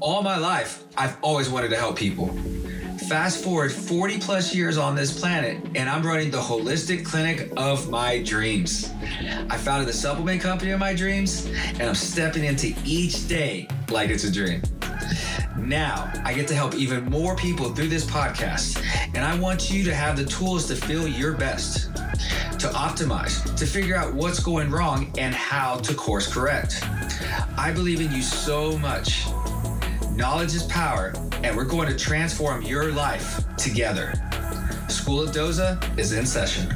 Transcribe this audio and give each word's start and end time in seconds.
All 0.00 0.22
my 0.22 0.38
life, 0.38 0.84
I've 0.96 1.18
always 1.20 1.50
wanted 1.50 1.68
to 1.68 1.76
help 1.76 1.94
people. 1.94 2.28
Fast 3.06 3.44
forward 3.44 3.70
40 3.70 4.18
plus 4.18 4.54
years 4.54 4.78
on 4.78 4.94
this 4.94 5.20
planet, 5.20 5.62
and 5.74 5.90
I'm 5.90 6.02
running 6.02 6.30
the 6.30 6.38
holistic 6.38 7.04
clinic 7.04 7.52
of 7.58 7.90
my 7.90 8.22
dreams. 8.22 8.90
I 9.50 9.58
founded 9.58 9.86
the 9.88 9.92
supplement 9.92 10.40
company 10.40 10.70
of 10.70 10.80
my 10.80 10.94
dreams, 10.94 11.44
and 11.74 11.82
I'm 11.82 11.94
stepping 11.94 12.44
into 12.44 12.74
each 12.82 13.28
day 13.28 13.68
like 13.90 14.08
it's 14.08 14.24
a 14.24 14.32
dream. 14.32 14.62
Now, 15.58 16.10
I 16.24 16.32
get 16.32 16.48
to 16.48 16.54
help 16.54 16.74
even 16.76 17.04
more 17.04 17.36
people 17.36 17.74
through 17.74 17.88
this 17.88 18.06
podcast, 18.06 18.82
and 19.14 19.22
I 19.22 19.38
want 19.38 19.70
you 19.70 19.84
to 19.84 19.94
have 19.94 20.16
the 20.16 20.24
tools 20.24 20.66
to 20.68 20.76
feel 20.76 21.06
your 21.06 21.34
best, 21.34 21.94
to 22.58 22.68
optimize, 22.68 23.54
to 23.54 23.66
figure 23.66 23.96
out 23.96 24.14
what's 24.14 24.40
going 24.40 24.70
wrong, 24.70 25.12
and 25.18 25.34
how 25.34 25.76
to 25.76 25.92
course 25.92 26.32
correct. 26.32 26.82
I 27.58 27.70
believe 27.74 28.00
in 28.00 28.10
you 28.12 28.22
so 28.22 28.78
much. 28.78 29.26
Knowledge 30.14 30.54
is 30.54 30.64
power, 30.64 31.12
and 31.42 31.56
we're 31.56 31.64
going 31.64 31.88
to 31.88 31.96
transform 31.96 32.62
your 32.62 32.92
life 32.92 33.40
together. 33.56 34.12
School 34.88 35.22
of 35.22 35.30
Doza 35.30 35.98
is 35.98 36.12
in 36.12 36.26
session. 36.26 36.70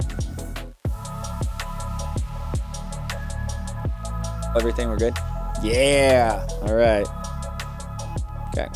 Everything 4.57 4.89
we're 4.89 4.97
good? 4.97 5.15
Yeah. 5.63 6.47
All 6.63 6.75
right. 6.75 7.07
Okay. 8.49 8.69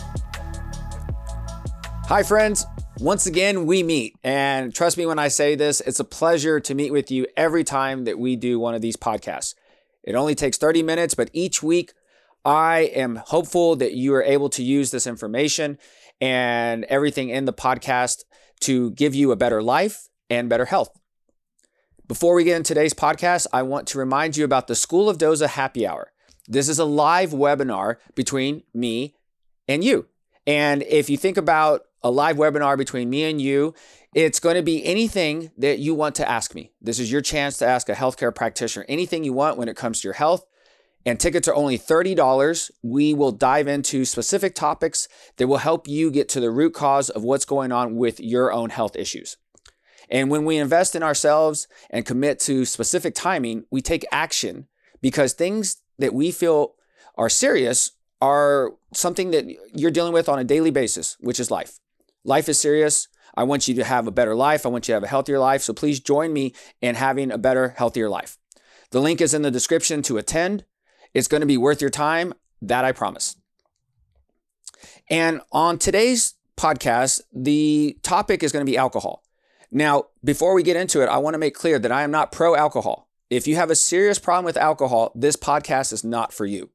Hi, 2.06 2.22
friends. 2.24 2.66
Once 2.98 3.26
again, 3.26 3.64
we 3.64 3.84
meet. 3.84 4.16
And 4.24 4.74
trust 4.74 4.98
me 4.98 5.06
when 5.06 5.20
I 5.20 5.28
say 5.28 5.54
this, 5.54 5.80
it's 5.80 6.00
a 6.00 6.04
pleasure 6.04 6.58
to 6.58 6.74
meet 6.74 6.90
with 6.92 7.12
you 7.12 7.26
every 7.36 7.62
time 7.62 8.04
that 8.04 8.18
we 8.18 8.34
do 8.34 8.58
one 8.58 8.74
of 8.74 8.82
these 8.82 8.96
podcasts. 8.96 9.54
It 10.02 10.16
only 10.16 10.34
takes 10.34 10.58
30 10.58 10.82
minutes, 10.82 11.14
but 11.14 11.30
each 11.32 11.62
week 11.62 11.92
I 12.48 12.90
am 12.94 13.16
hopeful 13.16 13.76
that 13.76 13.92
you 13.92 14.14
are 14.14 14.22
able 14.22 14.48
to 14.50 14.62
use 14.62 14.90
this 14.90 15.06
information 15.06 15.76
and 16.18 16.84
everything 16.84 17.28
in 17.28 17.44
the 17.44 17.52
podcast 17.52 18.24
to 18.60 18.90
give 18.92 19.14
you 19.14 19.32
a 19.32 19.36
better 19.36 19.62
life 19.62 20.08
and 20.30 20.48
better 20.48 20.64
health. 20.64 20.98
Before 22.06 22.34
we 22.34 22.44
get 22.44 22.56
into 22.56 22.68
today's 22.68 22.94
podcast, 22.94 23.48
I 23.52 23.64
want 23.64 23.86
to 23.88 23.98
remind 23.98 24.38
you 24.38 24.46
about 24.46 24.66
the 24.66 24.74
School 24.74 25.10
of 25.10 25.18
Doza 25.18 25.46
Happy 25.46 25.86
Hour. 25.86 26.10
This 26.46 26.70
is 26.70 26.78
a 26.78 26.86
live 26.86 27.32
webinar 27.32 27.96
between 28.14 28.62
me 28.72 29.14
and 29.68 29.84
you. 29.84 30.06
And 30.46 30.82
if 30.84 31.10
you 31.10 31.18
think 31.18 31.36
about 31.36 31.82
a 32.02 32.10
live 32.10 32.38
webinar 32.38 32.78
between 32.78 33.10
me 33.10 33.24
and 33.24 33.42
you, 33.42 33.74
it's 34.14 34.40
going 34.40 34.56
to 34.56 34.62
be 34.62 34.82
anything 34.86 35.50
that 35.58 35.80
you 35.80 35.94
want 35.94 36.14
to 36.14 36.26
ask 36.26 36.54
me. 36.54 36.72
This 36.80 36.98
is 36.98 37.12
your 37.12 37.20
chance 37.20 37.58
to 37.58 37.66
ask 37.66 37.90
a 37.90 37.94
healthcare 37.94 38.34
practitioner 38.34 38.86
anything 38.88 39.22
you 39.22 39.34
want 39.34 39.58
when 39.58 39.68
it 39.68 39.76
comes 39.76 40.00
to 40.00 40.08
your 40.08 40.14
health. 40.14 40.46
And 41.08 41.18
tickets 41.18 41.48
are 41.48 41.54
only 41.54 41.78
$30. 41.78 42.70
We 42.82 43.14
will 43.14 43.32
dive 43.32 43.66
into 43.66 44.04
specific 44.04 44.54
topics 44.54 45.08
that 45.38 45.46
will 45.46 45.56
help 45.56 45.88
you 45.88 46.10
get 46.10 46.28
to 46.28 46.38
the 46.38 46.50
root 46.50 46.74
cause 46.74 47.08
of 47.08 47.24
what's 47.24 47.46
going 47.46 47.72
on 47.72 47.96
with 47.96 48.20
your 48.20 48.52
own 48.52 48.68
health 48.68 48.94
issues. 48.94 49.38
And 50.10 50.30
when 50.30 50.44
we 50.44 50.58
invest 50.58 50.94
in 50.94 51.02
ourselves 51.02 51.66
and 51.88 52.04
commit 52.04 52.38
to 52.40 52.66
specific 52.66 53.14
timing, 53.14 53.64
we 53.70 53.80
take 53.80 54.04
action 54.12 54.68
because 55.00 55.32
things 55.32 55.78
that 55.98 56.12
we 56.12 56.30
feel 56.30 56.74
are 57.16 57.30
serious 57.30 57.92
are 58.20 58.72
something 58.92 59.30
that 59.30 59.46
you're 59.74 59.90
dealing 59.90 60.12
with 60.12 60.28
on 60.28 60.38
a 60.38 60.44
daily 60.44 60.70
basis, 60.70 61.16
which 61.20 61.40
is 61.40 61.50
life. 61.50 61.78
Life 62.22 62.50
is 62.50 62.60
serious. 62.60 63.08
I 63.34 63.44
want 63.44 63.66
you 63.66 63.74
to 63.76 63.84
have 63.84 64.06
a 64.06 64.12
better 64.12 64.34
life. 64.34 64.66
I 64.66 64.68
want 64.68 64.86
you 64.86 64.92
to 64.92 64.96
have 64.96 65.04
a 65.04 65.08
healthier 65.08 65.38
life. 65.38 65.62
So 65.62 65.72
please 65.72 66.00
join 66.00 66.34
me 66.34 66.52
in 66.82 66.96
having 66.96 67.32
a 67.32 67.38
better, 67.38 67.70
healthier 67.78 68.10
life. 68.10 68.36
The 68.90 69.00
link 69.00 69.22
is 69.22 69.32
in 69.32 69.40
the 69.40 69.50
description 69.50 70.02
to 70.02 70.18
attend. 70.18 70.66
It's 71.14 71.28
going 71.28 71.40
to 71.40 71.46
be 71.46 71.56
worth 71.56 71.80
your 71.80 71.90
time. 71.90 72.34
That 72.60 72.84
I 72.84 72.92
promise. 72.92 73.36
And 75.08 75.40
on 75.52 75.78
today's 75.78 76.34
podcast, 76.56 77.20
the 77.32 77.98
topic 78.02 78.42
is 78.42 78.52
going 78.52 78.64
to 78.64 78.70
be 78.70 78.76
alcohol. 78.76 79.22
Now, 79.70 80.06
before 80.24 80.54
we 80.54 80.62
get 80.62 80.76
into 80.76 81.02
it, 81.02 81.08
I 81.08 81.18
want 81.18 81.34
to 81.34 81.38
make 81.38 81.54
clear 81.54 81.78
that 81.78 81.92
I 81.92 82.02
am 82.02 82.10
not 82.10 82.32
pro 82.32 82.56
alcohol. 82.56 83.08
If 83.30 83.46
you 83.46 83.56
have 83.56 83.70
a 83.70 83.76
serious 83.76 84.18
problem 84.18 84.44
with 84.44 84.56
alcohol, 84.56 85.12
this 85.14 85.36
podcast 85.36 85.92
is 85.92 86.02
not 86.02 86.32
for 86.32 86.46
you. 86.46 86.70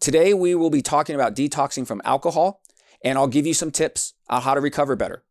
Today, 0.00 0.34
we 0.34 0.54
will 0.54 0.70
be 0.70 0.82
talking 0.82 1.14
about 1.14 1.36
detoxing 1.36 1.86
from 1.86 2.02
alcohol, 2.04 2.60
and 3.04 3.16
I'll 3.16 3.28
give 3.28 3.46
you 3.46 3.54
some 3.54 3.70
tips 3.70 4.14
on 4.28 4.42
how 4.42 4.54
to 4.54 4.60
recover 4.60 4.96
better. 4.96 5.22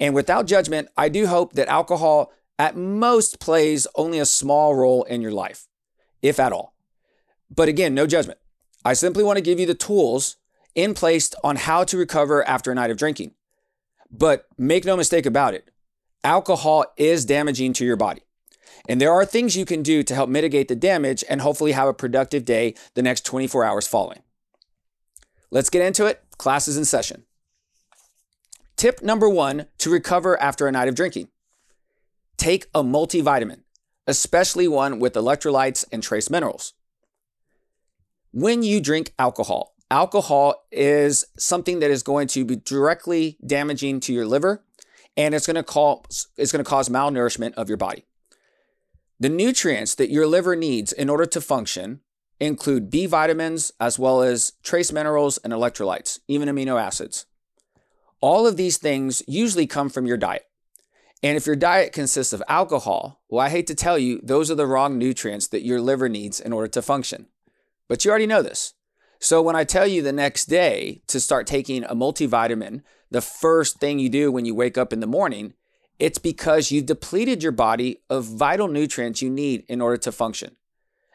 And 0.00 0.14
without 0.14 0.46
judgment, 0.46 0.88
I 0.96 1.08
do 1.08 1.26
hope 1.26 1.52
that 1.52 1.68
alcohol 1.68 2.32
at 2.58 2.76
most 2.76 3.40
plays 3.40 3.86
only 3.94 4.18
a 4.18 4.26
small 4.26 4.74
role 4.74 5.04
in 5.04 5.20
your 5.20 5.32
life, 5.32 5.68
if 6.22 6.40
at 6.40 6.52
all. 6.52 6.75
But 7.50 7.68
again, 7.68 7.94
no 7.94 8.06
judgment. 8.06 8.38
I 8.84 8.92
simply 8.92 9.24
want 9.24 9.36
to 9.36 9.42
give 9.42 9.58
you 9.58 9.66
the 9.66 9.74
tools 9.74 10.36
in 10.74 10.94
place 10.94 11.32
on 11.42 11.56
how 11.56 11.84
to 11.84 11.96
recover 11.96 12.46
after 12.46 12.70
a 12.70 12.74
night 12.74 12.90
of 12.90 12.96
drinking. 12.96 13.32
But 14.10 14.46
make 14.56 14.84
no 14.84 14.96
mistake 14.96 15.26
about 15.26 15.54
it, 15.54 15.70
alcohol 16.22 16.84
is 16.96 17.24
damaging 17.24 17.72
to 17.74 17.84
your 17.84 17.96
body. 17.96 18.22
And 18.88 19.00
there 19.00 19.12
are 19.12 19.24
things 19.24 19.56
you 19.56 19.64
can 19.64 19.82
do 19.82 20.02
to 20.04 20.14
help 20.14 20.28
mitigate 20.28 20.68
the 20.68 20.76
damage 20.76 21.24
and 21.28 21.40
hopefully 21.40 21.72
have 21.72 21.88
a 21.88 21.94
productive 21.94 22.44
day 22.44 22.74
the 22.94 23.02
next 23.02 23.24
24 23.24 23.64
hours 23.64 23.86
following. 23.86 24.22
Let's 25.50 25.70
get 25.70 25.82
into 25.82 26.06
it. 26.06 26.22
Class 26.38 26.68
is 26.68 26.76
in 26.76 26.84
session. 26.84 27.24
Tip 28.76 29.02
number 29.02 29.28
one 29.28 29.66
to 29.78 29.90
recover 29.90 30.40
after 30.40 30.66
a 30.66 30.72
night 30.72 30.88
of 30.88 30.94
drinking 30.94 31.28
take 32.36 32.66
a 32.74 32.82
multivitamin, 32.82 33.60
especially 34.06 34.68
one 34.68 34.98
with 34.98 35.14
electrolytes 35.14 35.84
and 35.90 36.02
trace 36.02 36.28
minerals. 36.28 36.74
When 38.38 38.62
you 38.62 38.82
drink 38.82 39.14
alcohol, 39.18 39.72
alcohol 39.90 40.66
is 40.70 41.24
something 41.38 41.80
that 41.80 41.90
is 41.90 42.02
going 42.02 42.28
to 42.28 42.44
be 42.44 42.56
directly 42.56 43.38
damaging 43.46 43.98
to 44.00 44.12
your 44.12 44.26
liver 44.26 44.62
and 45.16 45.34
it's 45.34 45.46
going 45.46 45.54
to 45.54 45.62
cause 45.62 46.28
it's 46.36 46.52
going 46.52 46.62
to 46.62 46.68
cause 46.68 46.90
malnourishment 46.90 47.54
of 47.54 47.70
your 47.70 47.78
body. 47.78 48.04
The 49.18 49.30
nutrients 49.30 49.94
that 49.94 50.10
your 50.10 50.26
liver 50.26 50.54
needs 50.54 50.92
in 50.92 51.08
order 51.08 51.24
to 51.24 51.40
function 51.40 52.00
include 52.38 52.90
B 52.90 53.06
vitamins 53.06 53.72
as 53.80 53.98
well 53.98 54.20
as 54.20 54.52
trace 54.62 54.92
minerals 54.92 55.38
and 55.38 55.50
electrolytes, 55.50 56.18
even 56.28 56.50
amino 56.50 56.78
acids. 56.78 57.24
All 58.20 58.46
of 58.46 58.58
these 58.58 58.76
things 58.76 59.22
usually 59.26 59.66
come 59.66 59.88
from 59.88 60.04
your 60.04 60.18
diet. 60.18 60.44
And 61.22 61.38
if 61.38 61.46
your 61.46 61.56
diet 61.56 61.94
consists 61.94 62.34
of 62.34 62.42
alcohol, 62.50 63.22
well, 63.30 63.46
I 63.46 63.48
hate 63.48 63.66
to 63.68 63.74
tell 63.74 63.98
you, 63.98 64.20
those 64.22 64.50
are 64.50 64.54
the 64.54 64.66
wrong 64.66 64.98
nutrients 64.98 65.46
that 65.46 65.64
your 65.64 65.80
liver 65.80 66.10
needs 66.10 66.38
in 66.38 66.52
order 66.52 66.68
to 66.68 66.82
function. 66.82 67.28
But 67.88 68.04
you 68.04 68.10
already 68.10 68.26
know 68.26 68.42
this. 68.42 68.74
So 69.18 69.40
when 69.40 69.56
I 69.56 69.64
tell 69.64 69.86
you 69.86 70.02
the 70.02 70.12
next 70.12 70.46
day 70.46 71.02
to 71.06 71.20
start 71.20 71.46
taking 71.46 71.84
a 71.84 71.94
multivitamin, 71.94 72.82
the 73.10 73.20
first 73.20 73.78
thing 73.78 73.98
you 73.98 74.08
do 74.08 74.30
when 74.30 74.44
you 74.44 74.54
wake 74.54 74.76
up 74.76 74.92
in 74.92 75.00
the 75.00 75.06
morning 75.06 75.54
it's 75.98 76.18
because 76.18 76.70
you've 76.70 76.86
depleted 76.86 77.42
your 77.42 77.52
body 77.52 78.02
of 78.10 78.24
vital 78.24 78.68
nutrients 78.68 79.22
you 79.22 79.30
need 79.30 79.64
in 79.68 79.80
order 79.80 79.96
to 79.98 80.12
function. 80.12 80.56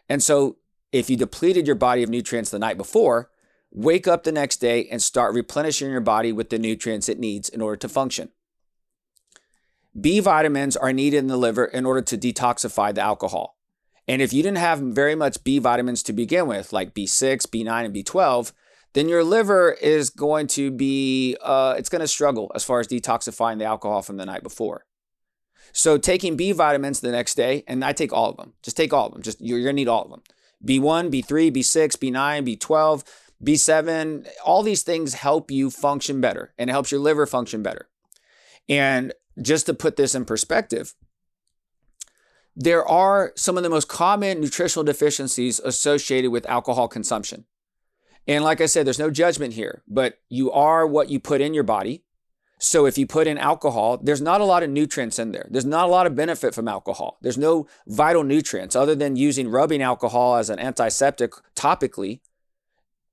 And 0.09 0.24
so, 0.24 0.58
if 0.92 1.09
you 1.09 1.16
depleted 1.16 1.68
your 1.68 1.76
body 1.76 2.04
of 2.04 2.09
nutrients 2.09 2.50
the 2.50 2.59
night 2.59 2.78
before, 2.78 3.30
wake 3.72 4.08
up 4.08 4.24
the 4.24 4.32
next 4.32 4.58
day 4.58 4.88
and 4.90 5.02
start 5.02 5.34
replenishing 5.34 5.90
your 5.90 6.02
body 6.02 6.34
with 6.34 6.50
the 6.50 6.59
nutrients 6.59 7.08
it 7.08 7.20
needs 7.20 7.48
in 7.48 7.62
order 7.62 7.78
to 7.78 7.88
function. 7.88 8.30
B 10.00 10.20
vitamins 10.20 10.76
are 10.76 10.92
needed 10.92 11.18
in 11.18 11.28
the 11.28 11.38
liver 11.38 11.66
in 11.66 11.86
order 11.86 12.02
to 12.02 12.18
detoxify 12.18 12.94
the 12.94 13.02
alcohol. 13.02 13.58
And 14.11 14.22
if 14.22 14.33
you 14.33 14.44
didn't 14.44 14.57
have 14.57 14.79
very 14.79 15.16
much 15.16 15.41
B 15.45 15.57
vitamins 15.57 16.03
to 16.03 16.11
begin 16.11 16.45
with, 16.45 16.73
like 16.73 16.94
B6, 16.94 17.44
B9, 17.44 17.85
and 17.85 17.95
B12, 17.95 18.51
then 18.91 19.07
your 19.07 19.23
liver 19.23 19.72
is 19.72 20.09
going 20.09 20.47
to 20.47 20.69
be, 20.69 21.38
uh, 21.41 21.75
it's 21.77 21.88
going 21.88 22.01
to 22.01 22.09
struggle 22.09 22.51
as 22.53 22.61
far 22.61 22.81
as 22.81 22.89
detoxifying 22.89 23.57
the 23.57 23.63
alcohol 23.63 24.01
from 24.01 24.17
the 24.17 24.25
night 24.25 24.44
before. 24.44 24.83
So 25.72 25.97
taking 25.97 26.35
B 26.35 26.51
vitamins 26.51 26.99
the 26.99 27.13
next 27.13 27.35
day, 27.35 27.63
and 27.69 27.85
I 27.85 27.94
take 27.94 28.11
all 28.11 28.29
of 28.29 28.35
them. 28.35 28.51
Just 28.61 28.75
take 28.75 28.91
all 28.91 29.07
of 29.07 29.13
them. 29.13 29.22
Just 29.22 29.39
you're 29.39 29.63
going 29.63 29.77
to 29.77 29.81
need 29.81 29.88
all 29.88 30.03
of 30.03 30.09
them. 30.09 30.23
B1, 30.66 31.09
B3, 31.09 31.49
B6, 31.49 31.96
B9, 31.96 32.57
B12, 32.57 33.05
B7, 33.41 34.28
all 34.43 34.61
these 34.61 34.84
things 34.84 35.14
help 35.14 35.49
you 35.49 35.69
function 35.69 36.19
better 36.19 36.53
and 36.57 36.69
it 36.69 36.73
helps 36.73 36.91
your 36.91 36.99
liver 36.99 37.25
function 37.25 37.64
better. 37.64 37.87
And 38.67 39.14
just 39.41 39.67
to 39.67 39.73
put 39.73 39.96
this 39.96 40.14
in 40.14 40.25
perspective, 40.25 40.96
there 42.56 42.86
are 42.86 43.32
some 43.36 43.58
of 43.58 43.64
the 43.64 43.70
most 43.70 43.88
common 43.88 44.42
nutritional 44.42 44.84
deficiencies 44.84 45.59
associated 45.59 46.32
with 46.32 46.46
alcohol 46.48 46.88
consumption. 46.88 47.46
And 48.28 48.44
like 48.44 48.62
I 48.62 48.66
said, 48.66 48.86
there's 48.86 49.00
no 49.00 49.09
judgment 49.09 49.53
here, 49.53 49.84
but 49.88 50.20
you 50.30 50.52
are 50.52 50.86
what 50.86 51.09
you 51.09 51.20
put 51.20 51.42
in 51.42 51.53
your 51.53 51.64
body. 51.64 52.03
So 52.59 52.86
if 52.86 52.96
you 52.96 53.08
put 53.08 53.26
in 53.26 53.40
alcohol, 53.40 53.98
there's 53.98 54.22
not 54.22 54.40
a 54.40 54.46
lot 54.46 54.62
of 54.62 54.70
nutrients 54.70 55.18
in 55.18 55.32
there. 55.32 55.48
There's 55.50 55.66
not 55.66 55.88
a 55.88 55.92
lot 55.92 56.06
of 56.06 56.16
benefit 56.16 56.53
from 56.53 56.68
alcohol. 56.68 57.18
There's 57.22 57.38
no 57.38 57.66
vital 57.88 58.24
nutrients 58.24 58.76
other 58.76 58.94
than 58.94 59.16
using 59.16 59.50
rubbing 59.50 59.82
alcohol 59.82 60.36
as 60.36 60.52
an 60.52 60.59
antiseptic 60.59 61.34
topically. 61.56 62.20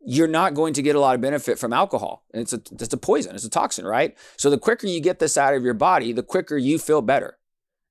You're 0.05 0.29
not 0.29 0.53
going 0.53 0.75
to 0.75 0.83
get 0.83 0.97
a 0.97 1.01
lot 1.01 1.15
of 1.15 1.23
benefit 1.23 1.59
from 1.59 1.73
alcohol. 1.73 2.25
It's 2.35 2.53
a, 2.53 2.61
it's 2.73 2.93
a 2.93 2.99
poison, 2.99 3.35
it's 3.35 3.45
a 3.45 3.51
toxin, 3.51 3.87
right? 3.87 4.17
So 4.37 4.51
the 4.51 4.59
quicker 4.59 4.87
you 4.87 5.01
get 5.01 5.19
this 5.19 5.39
out 5.39 5.55
of 5.55 5.65
your 5.65 5.75
body, 5.75 6.13
the 6.13 6.23
quicker 6.23 6.59
you 6.59 6.79
feel 6.79 7.01
better, 7.01 7.38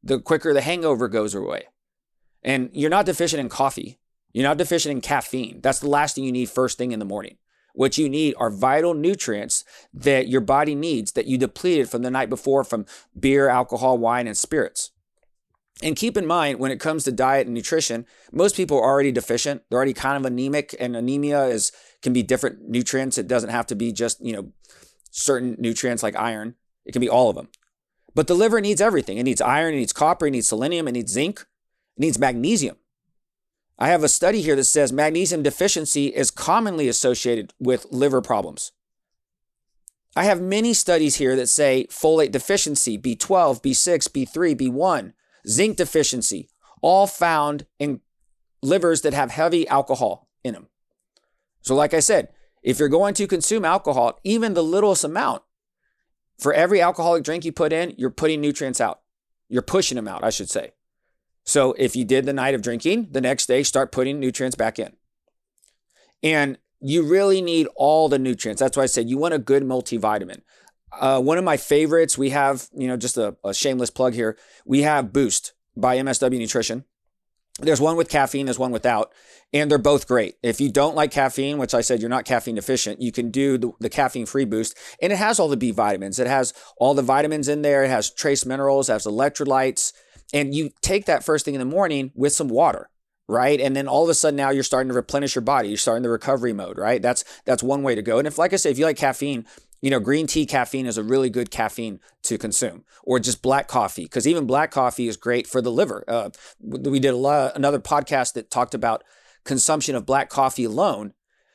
the 0.03 0.19
quicker 0.19 0.53
the 0.53 0.61
hangover 0.61 1.07
goes 1.07 1.35
away. 1.35 1.65
And 2.43 2.69
you're 2.73 2.89
not 2.89 3.05
deficient 3.05 3.39
in 3.39 3.49
coffee. 3.49 3.99
You're 4.31 4.47
not 4.47 4.57
deficient 4.57 4.91
in 4.91 5.01
caffeine. 5.01 5.61
That's 5.61 5.79
the 5.79 5.89
last 5.89 6.15
thing 6.15 6.23
you 6.23 6.31
need 6.31 6.49
first 6.49 6.77
thing 6.77 6.91
in 6.91 6.99
the 6.99 7.05
morning. 7.05 7.37
What 7.73 7.97
you 7.97 8.09
need 8.09 8.33
are 8.37 8.49
vital 8.49 8.93
nutrients 8.93 9.63
that 9.93 10.27
your 10.27 10.41
body 10.41 10.73
needs 10.73 11.11
that 11.11 11.27
you 11.27 11.37
depleted 11.37 11.89
from 11.89 12.01
the 12.01 12.09
night 12.09 12.29
before 12.29 12.63
from 12.63 12.85
beer, 13.19 13.49
alcohol, 13.49 13.97
wine, 13.97 14.25
and 14.27 14.35
spirits. 14.35 14.91
And 15.83 15.95
keep 15.95 16.17
in 16.17 16.25
mind, 16.25 16.57
when 16.59 16.71
it 16.71 16.79
comes 16.79 17.03
to 17.03 17.11
diet 17.11 17.45
and 17.45 17.53
nutrition, 17.53 18.07
most 18.31 18.55
people 18.55 18.77
are 18.77 18.89
already 18.89 19.11
deficient. 19.11 19.61
They're 19.69 19.77
already 19.77 19.93
kind 19.93 20.17
of 20.17 20.25
anemic, 20.25 20.75
and 20.79 20.95
anemia 20.95 21.45
is 21.45 21.71
can 22.01 22.13
be 22.13 22.23
different 22.23 22.67
nutrients. 22.67 23.17
It 23.19 23.27
doesn't 23.27 23.51
have 23.51 23.67
to 23.67 23.75
be 23.75 23.91
just 23.91 24.25
you 24.25 24.33
know 24.33 24.51
certain 25.11 25.55
nutrients 25.59 26.01
like 26.01 26.15
iron. 26.15 26.55
It 26.85 26.93
can 26.93 26.99
be 26.99 27.09
all 27.09 27.29
of 27.29 27.35
them. 27.35 27.49
But 28.17 28.25
the 28.25 28.33
liver 28.33 28.59
needs 28.59 28.81
everything. 28.81 29.19
It 29.19 29.25
needs 29.25 29.41
iron, 29.41 29.75
it 29.75 29.77
needs 29.77 29.93
copper, 29.93 30.25
it 30.25 30.31
needs 30.31 30.47
selenium, 30.47 30.87
it 30.87 30.93
needs 30.93 31.11
zinc, 31.11 31.41
it 31.41 32.01
needs 32.01 32.17
magnesium. 32.17 32.77
I 33.77 33.89
have 33.89 34.03
a 34.03 34.09
study 34.09 34.41
here 34.41 34.55
that 34.55 34.63
says 34.63 34.91
magnesium 34.91 35.43
deficiency 35.43 36.07
is 36.07 36.31
commonly 36.31 36.87
associated 36.87 37.53
with 37.59 37.85
liver 37.91 38.23
problems. 38.23 38.71
I 40.15 40.23
have 40.23 40.41
many 40.41 40.73
studies 40.73 41.17
here 41.17 41.35
that 41.35 41.45
say 41.45 41.85
folate 41.91 42.31
deficiency, 42.31 42.97
B12, 42.97 43.61
B6, 43.61 44.09
B3, 44.09 44.61
B1, 44.61 45.13
zinc 45.47 45.77
deficiency, 45.77 46.49
all 46.81 47.05
found 47.05 47.67
in 47.77 48.01
livers 48.63 49.03
that 49.03 49.13
have 49.13 49.29
heavy 49.29 49.67
alcohol 49.67 50.27
in 50.43 50.55
them. 50.55 50.69
So, 51.61 51.75
like 51.75 51.93
I 51.93 51.99
said, 51.99 52.29
if 52.63 52.79
you're 52.79 52.89
going 52.89 53.13
to 53.13 53.27
consume 53.27 53.63
alcohol, 53.63 54.19
even 54.23 54.55
the 54.55 54.63
littlest 54.63 55.03
amount, 55.03 55.43
for 56.37 56.53
every 56.53 56.81
alcoholic 56.81 57.23
drink 57.23 57.45
you 57.45 57.51
put 57.51 57.73
in, 57.73 57.93
you're 57.97 58.09
putting 58.09 58.41
nutrients 58.41 58.81
out. 58.81 59.01
You're 59.49 59.61
pushing 59.61 59.95
them 59.95 60.07
out, 60.07 60.23
I 60.23 60.29
should 60.29 60.49
say. 60.49 60.71
So 61.45 61.73
if 61.77 61.95
you 61.95 62.03
did 62.03 62.25
the 62.25 62.33
night 62.33 62.55
of 62.55 62.61
drinking, 62.61 63.09
the 63.11 63.21
next 63.21 63.45
day 63.45 63.63
start 63.63 63.91
putting 63.91 64.19
nutrients 64.19 64.55
back 64.55 64.77
in. 64.77 64.93
And 66.21 66.57
you 66.81 67.03
really 67.03 67.41
need 67.41 67.67
all 67.75 68.09
the 68.09 68.19
nutrients. 68.19 68.59
That's 68.59 68.75
why 68.75 68.83
I 68.83 68.87
said 68.87 69.09
you 69.09 69.17
want 69.17 69.33
a 69.33 69.39
good 69.39 69.63
multivitamin. 69.63 70.41
Uh, 70.91 71.21
one 71.21 71.37
of 71.37 71.43
my 71.43 71.57
favorites, 71.57 72.17
we 72.17 72.31
have, 72.31 72.67
you 72.75 72.87
know, 72.87 72.97
just 72.97 73.17
a, 73.17 73.35
a 73.43 73.53
shameless 73.53 73.89
plug 73.89 74.13
here. 74.13 74.37
We 74.65 74.81
have 74.81 75.13
Boost 75.13 75.53
by 75.75 75.97
MSW 75.97 76.37
Nutrition. 76.37 76.85
There's 77.59 77.81
one 77.81 77.97
with 77.97 78.09
caffeine, 78.09 78.45
there's 78.45 78.59
one 78.59 78.71
without, 78.71 79.11
and 79.51 79.69
they're 79.69 79.79
both 79.79 80.07
great. 80.07 80.35
If 80.43 80.61
you 80.61 80.69
don't 80.71 80.95
like 80.95 81.11
caffeine, 81.11 81.57
which 81.57 81.73
I 81.73 81.81
said 81.81 82.01
you're 82.01 82.09
not 82.09 82.25
caffeine 82.25 82.55
deficient, 82.55 83.01
you 83.01 83.11
can 83.11 83.31
do 83.31 83.57
the, 83.57 83.71
the 83.79 83.89
caffeine 83.89 84.27
free 84.27 84.45
boost, 84.45 84.77
and 85.01 85.11
it 85.11 85.17
has 85.17 85.39
all 85.39 85.47
the 85.47 85.57
B 85.57 85.71
vitamins. 85.71 86.19
It 86.19 86.27
has 86.27 86.53
all 86.77 86.93
the 86.93 87.01
vitamins 87.01 87.47
in 87.47 87.63
there, 87.63 87.83
it 87.83 87.89
has 87.89 88.11
trace 88.11 88.45
minerals, 88.45 88.89
it 88.89 88.93
has 88.93 89.05
electrolytes, 89.05 89.93
and 90.33 90.53
you 90.53 90.69
take 90.81 91.05
that 91.05 91.23
first 91.23 91.45
thing 91.45 91.55
in 91.55 91.59
the 91.59 91.65
morning 91.65 92.11
with 92.15 92.33
some 92.33 92.47
water 92.47 92.89
right? 93.29 93.59
And 93.59 93.75
then 93.75 93.87
all 93.87 94.03
of 94.03 94.09
a 94.09 94.13
sudden 94.13 94.37
now 94.37 94.51
you're 94.51 94.63
starting 94.63 94.87
to 94.87 94.95
replenish 94.95 95.35
your 95.35 95.41
body. 95.41 95.67
You're 95.67 95.77
starting 95.77 96.03
the 96.03 96.09
recovery 96.09 96.53
mode 96.53 96.77
right? 96.77 97.01
That's 97.01 97.23
that's 97.45 97.61
one 97.61 97.83
way 97.83 97.93
to 97.93 98.01
go. 98.01 98.19
And 98.19 98.27
if 98.27 98.37
like 98.37 98.53
i 98.53 98.55
say 98.55 98.71
if 98.71 98.79
you 98.79 98.85
like 98.85 98.97
caffeine 98.97 99.45
you 99.81 99.89
know, 99.89 99.99
green 99.99 100.27
tea 100.27 100.45
caffeine 100.45 100.85
is 100.85 100.97
a 100.97 101.03
really 101.03 101.29
good 101.29 101.51
caffeine 101.51 101.99
to 102.23 102.37
consume, 102.37 102.83
or 103.03 103.19
just 103.19 103.41
black 103.41 103.67
coffee, 103.67 104.03
because 104.03 104.27
even 104.27 104.47
black 104.47 104.71
coffee 104.71 105.07
is 105.07 105.17
great 105.17 105.47
for 105.47 105.61
the 105.61 105.71
liver. 105.71 106.03
Uh, 106.07 106.29
we 106.59 106.99
did 106.99 107.13
a 107.13 107.17
lot, 107.17 107.55
another 107.55 107.79
podcast 107.79 108.33
that 108.33 108.49
talked 108.49 108.73
about 108.73 109.03
consumption 109.43 109.95
of 109.95 110.05
black 110.05 110.29
coffee 110.29 110.63
alone, 110.63 111.13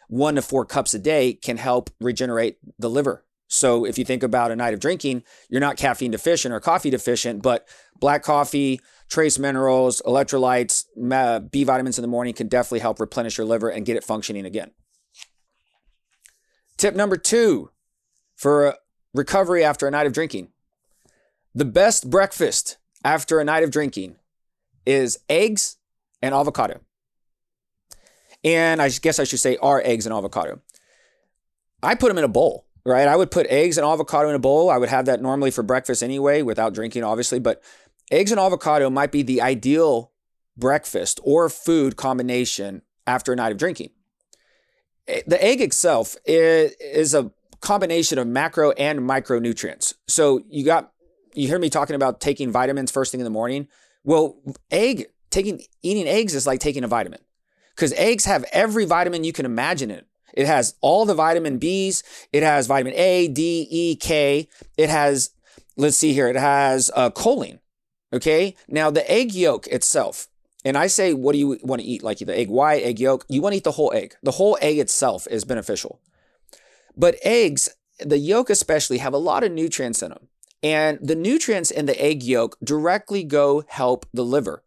one 0.08 0.36
to 0.36 0.42
four 0.42 0.64
cups 0.64 0.94
a 0.94 0.98
day 0.98 1.32
can 1.32 1.56
help 1.56 1.90
regenerate 2.00 2.58
the 2.78 2.90
liver. 2.90 3.24
So 3.48 3.84
if 3.84 3.98
you 3.98 4.04
think 4.04 4.22
about 4.22 4.50
a 4.50 4.56
night 4.56 4.72
of 4.72 4.80
drinking, 4.80 5.24
you're 5.50 5.60
not 5.60 5.76
caffeine 5.76 6.10
deficient 6.10 6.54
or 6.54 6.60
coffee 6.60 6.88
deficient, 6.88 7.42
but 7.42 7.68
black 8.00 8.22
coffee, 8.22 8.80
trace 9.10 9.38
minerals, 9.38 10.00
electrolytes, 10.06 10.84
B 11.50 11.64
vitamins 11.64 11.98
in 11.98 12.02
the 12.02 12.08
morning 12.08 12.32
can 12.32 12.48
definitely 12.48 12.80
help 12.80 12.98
replenish 12.98 13.36
your 13.36 13.46
liver 13.46 13.68
and 13.68 13.84
get 13.84 13.96
it 13.96 14.04
functioning 14.04 14.46
again. 14.46 14.70
Tip 16.78 16.94
number 16.94 17.18
two 17.18 17.70
for 18.42 18.74
recovery 19.14 19.62
after 19.62 19.86
a 19.86 19.90
night 19.92 20.08
of 20.08 20.12
drinking. 20.12 20.48
The 21.54 21.64
best 21.64 22.10
breakfast 22.10 22.76
after 23.04 23.38
a 23.38 23.44
night 23.44 23.62
of 23.62 23.70
drinking 23.70 24.16
is 24.84 25.20
eggs 25.28 25.76
and 26.20 26.34
avocado. 26.34 26.80
And 28.42 28.82
I 28.82 28.88
guess 28.88 29.20
I 29.20 29.24
should 29.24 29.38
say 29.38 29.58
are 29.58 29.80
eggs 29.84 30.06
and 30.06 30.12
avocado. 30.12 30.60
I 31.84 31.94
put 31.94 32.08
them 32.08 32.18
in 32.18 32.24
a 32.24 32.28
bowl, 32.28 32.66
right? 32.84 33.06
I 33.06 33.14
would 33.14 33.30
put 33.30 33.46
eggs 33.46 33.78
and 33.78 33.86
avocado 33.86 34.28
in 34.28 34.34
a 34.34 34.40
bowl. 34.40 34.70
I 34.70 34.76
would 34.76 34.88
have 34.88 35.06
that 35.06 35.22
normally 35.22 35.52
for 35.52 35.62
breakfast 35.62 36.02
anyway, 36.02 36.42
without 36.42 36.74
drinking, 36.74 37.04
obviously. 37.04 37.38
But 37.38 37.62
eggs 38.10 38.32
and 38.32 38.40
avocado 38.40 38.90
might 38.90 39.12
be 39.12 39.22
the 39.22 39.40
ideal 39.40 40.10
breakfast 40.56 41.20
or 41.22 41.48
food 41.48 41.94
combination 41.94 42.82
after 43.06 43.32
a 43.32 43.36
night 43.36 43.52
of 43.52 43.58
drinking. 43.58 43.90
Eh, 45.06 45.22
the 45.28 45.42
egg 45.42 45.60
itself 45.60 46.16
is 46.26 47.14
a 47.14 47.30
combination 47.62 48.18
of 48.18 48.26
macro 48.26 48.72
and 48.72 49.00
micronutrients. 49.00 49.94
So 50.06 50.42
you 50.50 50.64
got 50.64 50.92
you 51.34 51.48
hear 51.48 51.58
me 51.58 51.70
talking 51.70 51.96
about 51.96 52.20
taking 52.20 52.52
vitamins 52.52 52.90
first 52.90 53.10
thing 53.10 53.20
in 53.20 53.24
the 53.24 53.30
morning. 53.30 53.68
Well, 54.04 54.36
egg 54.70 55.06
taking 55.30 55.62
eating 55.82 56.06
eggs 56.06 56.34
is 56.34 56.46
like 56.46 56.60
taking 56.60 56.84
a 56.84 56.88
vitamin 56.88 57.20
because 57.74 57.92
eggs 57.94 58.26
have 58.26 58.44
every 58.52 58.84
vitamin 58.84 59.24
you 59.24 59.32
can 59.32 59.46
imagine 59.46 59.90
in 59.90 59.98
it. 59.98 60.06
It 60.34 60.46
has 60.46 60.74
all 60.80 61.06
the 61.06 61.14
vitamin 61.14 61.58
B's. 61.58 62.02
It 62.32 62.42
has 62.42 62.66
vitamin 62.66 62.94
A, 62.94 63.28
D, 63.28 63.66
E, 63.70 63.96
K. 63.96 64.48
It 64.76 64.90
has 64.90 65.30
let's 65.76 65.96
see 65.96 66.12
here. 66.12 66.28
It 66.28 66.36
has 66.36 66.90
uh, 66.94 67.10
choline. 67.10 67.60
Okay. 68.12 68.56
Now 68.68 68.90
the 68.90 69.08
egg 69.10 69.32
yolk 69.32 69.66
itself. 69.68 70.28
And 70.64 70.78
I 70.78 70.86
say, 70.86 71.12
what 71.12 71.32
do 71.32 71.38
you 71.38 71.58
want 71.64 71.82
to 71.82 71.88
eat? 71.88 72.04
Like 72.04 72.18
the 72.18 72.36
egg 72.36 72.48
white, 72.48 72.84
egg 72.84 73.00
yolk. 73.00 73.24
You 73.28 73.42
want 73.42 73.52
to 73.54 73.56
eat 73.56 73.64
the 73.64 73.72
whole 73.72 73.92
egg. 73.92 74.14
The 74.22 74.30
whole 74.32 74.56
egg 74.60 74.78
itself 74.78 75.26
is 75.28 75.44
beneficial. 75.44 76.00
But 76.96 77.16
eggs, 77.22 77.70
the 77.98 78.18
yolk 78.18 78.50
especially, 78.50 78.98
have 78.98 79.14
a 79.14 79.18
lot 79.18 79.44
of 79.44 79.52
nutrients 79.52 80.02
in 80.02 80.10
them. 80.10 80.28
And 80.62 80.98
the 81.02 81.16
nutrients 81.16 81.70
in 81.70 81.86
the 81.86 82.00
egg 82.00 82.22
yolk 82.22 82.56
directly 82.62 83.24
go 83.24 83.64
help 83.66 84.06
the 84.12 84.24
liver, 84.24 84.62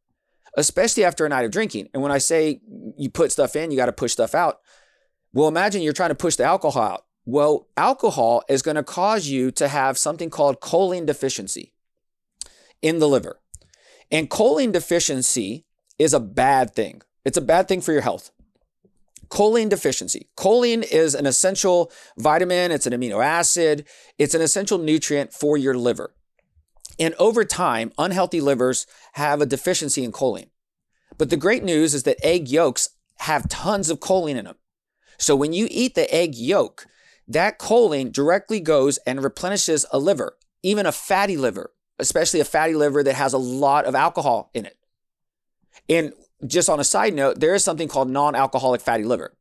especially 0.58 1.06
after 1.06 1.26
a 1.26 1.30
night 1.30 1.46
of 1.46 1.52
drinking. 1.52 1.90
And 1.94 2.04
when 2.04 2.12
I 2.12 2.18
say 2.18 2.60
you 2.98 3.10
put 3.10 3.32
stuff 3.32 3.56
in, 3.56 3.72
you 3.72 3.78
got 3.78 3.86
to 3.86 3.94
push 3.94 4.12
stuff 4.12 4.36
out. 4.36 4.60
Well, 5.34 5.48
imagine 5.48 5.82
you're 5.82 5.94
trying 5.94 6.10
to 6.10 6.16
push 6.16 6.36
the 6.36 6.44
alcohol 6.44 6.84
out. 6.84 7.06
Well, 7.26 7.68
alcohol 7.76 8.44
is 8.48 8.62
going 8.62 8.76
to 8.76 8.84
cause 8.84 9.28
you 9.28 9.52
to 9.52 9.68
have 9.68 9.98
something 9.98 10.30
called 10.30 10.60
choline 10.60 11.06
deficiency 11.06 11.74
in 12.82 13.00
the 13.00 13.08
liver. 13.08 13.40
And 14.12 14.30
choline 14.30 14.72
deficiency 14.72 15.66
is 15.98 16.14
a 16.14 16.20
bad 16.20 16.76
thing. 16.76 17.02
It's 17.24 17.38
a 17.38 17.42
bad 17.42 17.68
thing 17.68 17.82
for 17.82 17.92
your 17.92 18.02
health. 18.02 18.32
Choline 19.30 19.70
deficiency. 19.70 20.30
Choline 20.38 20.84
is 20.84 21.16
an 21.16 21.26
essential 21.26 21.92
vitamin, 22.18 22.72
it's 22.72 22.86
an 22.86 22.94
amino 22.94 23.24
acid, 23.24 23.86
it's 24.18 24.34
an 24.34 24.42
essential 24.42 24.78
nutrient 24.78 25.34
for 25.34 25.58
your 25.58 25.76
liver. 25.76 26.14
And 27.00 27.14
over 27.16 27.44
time, 27.44 27.92
unhealthy 27.98 28.42
livers 28.42 28.88
have 29.14 29.42
a 29.42 29.46
deficiency 29.46 30.04
in 30.04 30.12
choline. 30.12 30.50
But 31.18 31.30
the 31.30 31.38
great 31.38 31.64
news 31.64 31.94
is 31.94 32.04
that 32.04 32.24
egg 32.24 32.48
yolks 32.48 32.90
have 33.20 33.50
tons 33.50 33.90
of 33.90 34.00
choline 34.00 34.36
in 34.36 34.46
them. 34.46 34.56
So 35.18 35.36
when 35.36 35.54
you 35.54 35.68
eat 35.70 35.96
the 35.96 36.14
egg 36.14 36.36
yolk, 36.36 36.88
that 37.28 37.60
choline 37.60 38.12
directly 38.12 38.60
goes 38.60 38.98
and 39.00 39.24
replenishes 39.24 39.86
a 39.92 40.00
liver, 40.00 40.38
even 40.62 40.86
a 40.86 40.92
fatty 40.92 41.38
liver, 41.38 41.72
especially 42.00 42.40
a 42.40 42.46
fatty 42.46 42.76
liver 42.76 43.04
that 43.04 43.16
has 43.16 43.34
a 43.34 43.38
lot 43.38 43.86
of 43.86 43.96
alcohol 43.96 44.52
in 44.54 44.66
it. 44.66 44.78
And 45.90 46.14
just 46.46 46.70
on 46.70 46.80
a 46.80 46.84
side 46.84 47.14
note, 47.14 47.40
there 47.40 47.56
is 47.56 47.64
something 47.64 47.88
called 47.88 48.10
non 48.10 48.36
alcoholic 48.36 48.82
fatty 48.82 49.04
liver. 49.04 49.36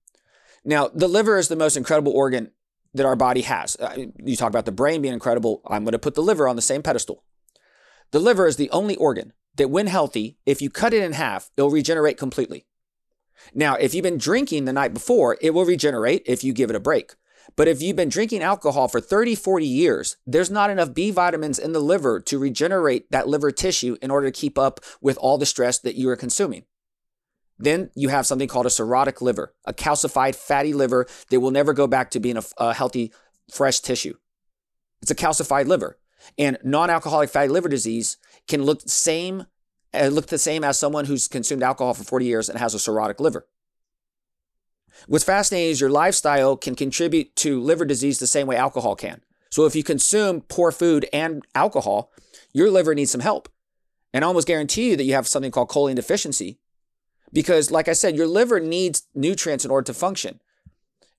Now, 0.65 0.89
the 0.89 1.09
liver 1.09 1.39
is 1.39 1.49
the 1.49 1.57
most 1.57 1.77
incredible 1.77 2.13
organ 2.13 2.51
that 2.95 3.07
our 3.07 3.17
body 3.17 3.43
has. 3.43 3.77
Uh, 3.77 4.07
you 4.25 4.37
talk 4.37 4.49
about 4.49 4.65
the 4.65 4.73
brain 4.73 5.03
being 5.03 5.15
incredible. 5.15 5.61
I'm 5.67 5.85
going 5.85 5.93
to 5.93 5.99
put 5.99 6.15
the 6.15 6.23
liver 6.23 6.49
on 6.49 6.57
the 6.57 6.63
same 6.63 6.83
pedestal. 6.83 7.25
The 8.13 8.21
liver 8.21 8.47
is 8.47 8.57
the 8.57 8.71
only 8.71 8.97
organ 8.97 9.33
that, 9.57 9.71
when 9.71 9.89
healthy, 9.89 10.39
if 10.47 10.63
you 10.63 10.71
cut 10.71 10.95
it 10.95 11.03
in 11.03 11.13
half, 11.13 11.51
it'll 11.57 11.71
regenerate 11.71 12.17
completely. 12.17 12.67
Now, 13.53 13.75
if 13.75 13.95
you've 13.95 14.05
been 14.05 14.19
drinking 14.19 14.65
the 14.65 14.73
night 14.73 14.95
before, 14.95 15.37
it 15.41 15.51
will 15.51 15.65
regenerate 15.65 16.23
if 16.25 16.45
you 16.45 16.53
give 16.53 16.71
it 16.71 16.77
a 16.77 16.81
break. 16.81 17.15
But 17.57 17.69
if 17.69 17.83
you've 17.83 17.97
been 17.97 18.09
drinking 18.09 18.43
alcohol 18.43 18.89
for 18.89 19.01
30, 19.01 19.35
40 19.35 19.67
years, 19.67 20.17
there's 20.27 20.51
not 20.51 20.71
enough 20.71 20.95
B 20.95 21.11
vitamins 21.11 21.59
in 21.59 21.73
the 21.73 21.81
liver 21.81 22.21
to 22.21 22.39
regenerate 22.39 23.11
that 23.11 23.29
liver 23.29 23.51
tissue 23.51 23.97
in 24.01 24.11
order 24.11 24.31
to 24.31 24.41
keep 24.41 24.59
up 24.59 24.81
with 25.01 25.19
all 25.19 25.37
the 25.37 25.47
stress 25.47 25.79
that 25.81 25.95
you 25.95 26.09
are 26.09 26.17
consuming. 26.17 26.65
Then 27.58 27.90
you 27.94 28.08
have 28.08 28.26
something 28.26 28.49
called 28.49 28.66
a 28.66 28.70
cirrhotic 28.70 29.20
liver, 29.20 29.54
a 29.64 29.73
calcified 29.73 30.34
fatty 30.34 30.73
liver 30.73 31.06
that 31.30 31.40
will 31.40 31.50
never 31.50 31.73
go 31.73 31.87
back 31.87 32.11
to 32.11 32.20
being 32.20 32.37
a, 32.37 32.42
a 32.58 32.75
healthy, 32.75 33.12
fresh 33.50 33.80
tissue. 33.80 34.14
It's 35.02 35.11
a 35.11 35.14
calcified 35.14 35.66
liver. 35.66 35.99
And 36.38 36.58
non-alcoholic 36.64 37.30
fatty 37.30 37.49
liver 37.49 37.68
disease 37.68 38.16
can 38.49 38.62
look 38.62 38.82
the 38.82 38.88
same, 38.88 39.46
uh, 39.92 40.06
look 40.06 40.26
the 40.26 40.38
same 40.38 40.64
as 40.64 40.78
someone 40.78 41.04
who's 41.04 41.28
consumed 41.28 41.62
alcohol 41.62 41.94
for 41.94 42.04
40 42.04 42.25
years 42.25 42.49
and 42.49 42.58
has 42.58 42.75
a 42.75 42.78
cirrhotic 42.78 43.20
liver. 43.20 43.46
What's 45.06 45.25
fascinating 45.25 45.70
is 45.70 45.80
your 45.80 45.90
lifestyle 45.90 46.56
can 46.56 46.75
contribute 46.75 47.37
to 47.37 47.61
liver 47.61 47.84
disease 47.84 48.18
the 48.18 48.26
same 48.26 48.46
way 48.46 48.56
alcohol 48.56 48.96
can. 48.96 49.20
So 49.50 49.66
if 49.66 49.76
you 49.76 49.84
consume 49.84 50.40
poor 50.40 50.73
food 50.73 51.06
and 51.12 51.44
alcohol, 51.54 52.11
your 52.52 52.70
liver 52.70 52.94
needs 52.94 53.11
some 53.11 53.20
help. 53.20 53.49
And 54.12 54.25
I 54.25 54.28
almost 54.28 54.46
guarantee 54.46 54.90
you 54.90 54.96
that 54.96 55.04
you 55.04 55.14
have 55.14 55.28
something 55.28 55.50
called 55.50 55.68
choline 55.68 55.96
deficiency 55.96 56.58
because, 57.35 57.71
like 57.71 57.88
I 57.88 57.93
said, 57.93 58.17
your 58.17 58.26
liver 58.26 58.61
needs 58.61 59.03
nutrients 59.14 59.67
in 59.67 59.71
order 59.71 59.85
to 59.93 59.95
function. 59.95 60.41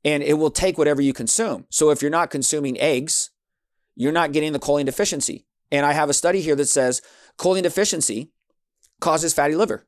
and 0.05 0.21
it 0.21 0.35
will 0.35 0.51
take 0.51 0.77
whatever 0.77 1.01
you 1.01 1.11
consume. 1.11 1.65
So 1.71 1.89
if 1.89 2.01
you're 2.01 2.11
not 2.11 2.29
consuming 2.29 2.79
eggs, 2.79 3.31
you're 3.95 4.11
not 4.11 4.31
getting 4.31 4.53
the 4.53 4.59
choline 4.59 4.85
deficiency. 4.85 5.47
And 5.71 5.83
I 5.85 5.93
have 5.93 6.09
a 6.09 6.13
study 6.13 6.41
here 6.41 6.55
that 6.55 6.67
says 6.67 7.01
choline 7.39 7.63
deficiency 7.63 8.29
causes 9.01 9.33
fatty 9.33 9.55
liver. 9.55 9.87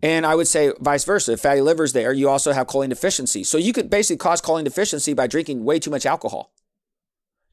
And 0.00 0.24
I 0.24 0.36
would 0.36 0.46
say 0.46 0.72
vice 0.78 1.04
versa. 1.04 1.32
If 1.32 1.40
fatty 1.40 1.60
liver 1.60 1.82
is 1.82 1.92
there, 1.92 2.12
you 2.12 2.28
also 2.28 2.52
have 2.52 2.68
choline 2.68 2.90
deficiency. 2.90 3.42
So 3.42 3.58
you 3.58 3.72
could 3.72 3.90
basically 3.90 4.18
cause 4.18 4.40
choline 4.40 4.62
deficiency 4.62 5.14
by 5.14 5.26
drinking 5.26 5.64
way 5.64 5.80
too 5.80 5.90
much 5.90 6.06
alcohol. 6.06 6.52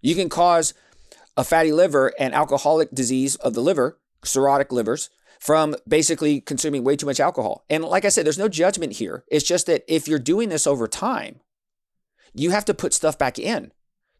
You 0.02 0.14
can 0.14 0.30
cause 0.30 0.76
a 1.36 1.44
fatty 1.44 1.72
liver 1.72 2.14
and 2.20 2.36
alcoholic 2.36 2.92
disease 2.94 3.36
of 3.38 3.56
the 3.56 3.62
liver, 3.62 3.98
cirrhotic 4.24 4.72
livers, 4.72 5.10
from 5.40 5.76
basically 5.88 6.42
consuming 6.42 6.84
way 6.84 6.96
too 6.96 7.06
much 7.06 7.20
alcohol. 7.20 7.66
And 7.70 7.84
like 7.84 8.06
I 8.06 8.10
said, 8.10 8.26
there's 8.26 8.38
no 8.38 8.50
judgment 8.50 8.94
here. 8.94 9.24
It's 9.30 9.46
just 9.46 9.68
that 9.68 9.84
if 9.88 10.08
you're 10.08 10.20
doing 10.20 10.50
this 10.50 10.68
over 10.68 10.88
time, 10.88 11.42
you 12.34 12.52
have 12.52 12.66
to 12.66 12.74
put 12.74 12.94
stuff 12.94 13.18
back 13.18 13.40
in 13.40 13.72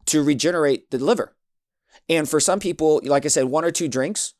to 0.06 0.22
regenerate 0.22 0.90
the 0.90 0.98
liver. 0.98 1.36
And 2.08 2.28
for 2.28 2.40
some 2.40 2.60
people, 2.60 3.00
like 3.04 3.24
I 3.24 3.28
said, 3.28 3.44
one 3.46 3.64
or 3.64 3.70
two 3.70 3.88
drinks 3.88 4.34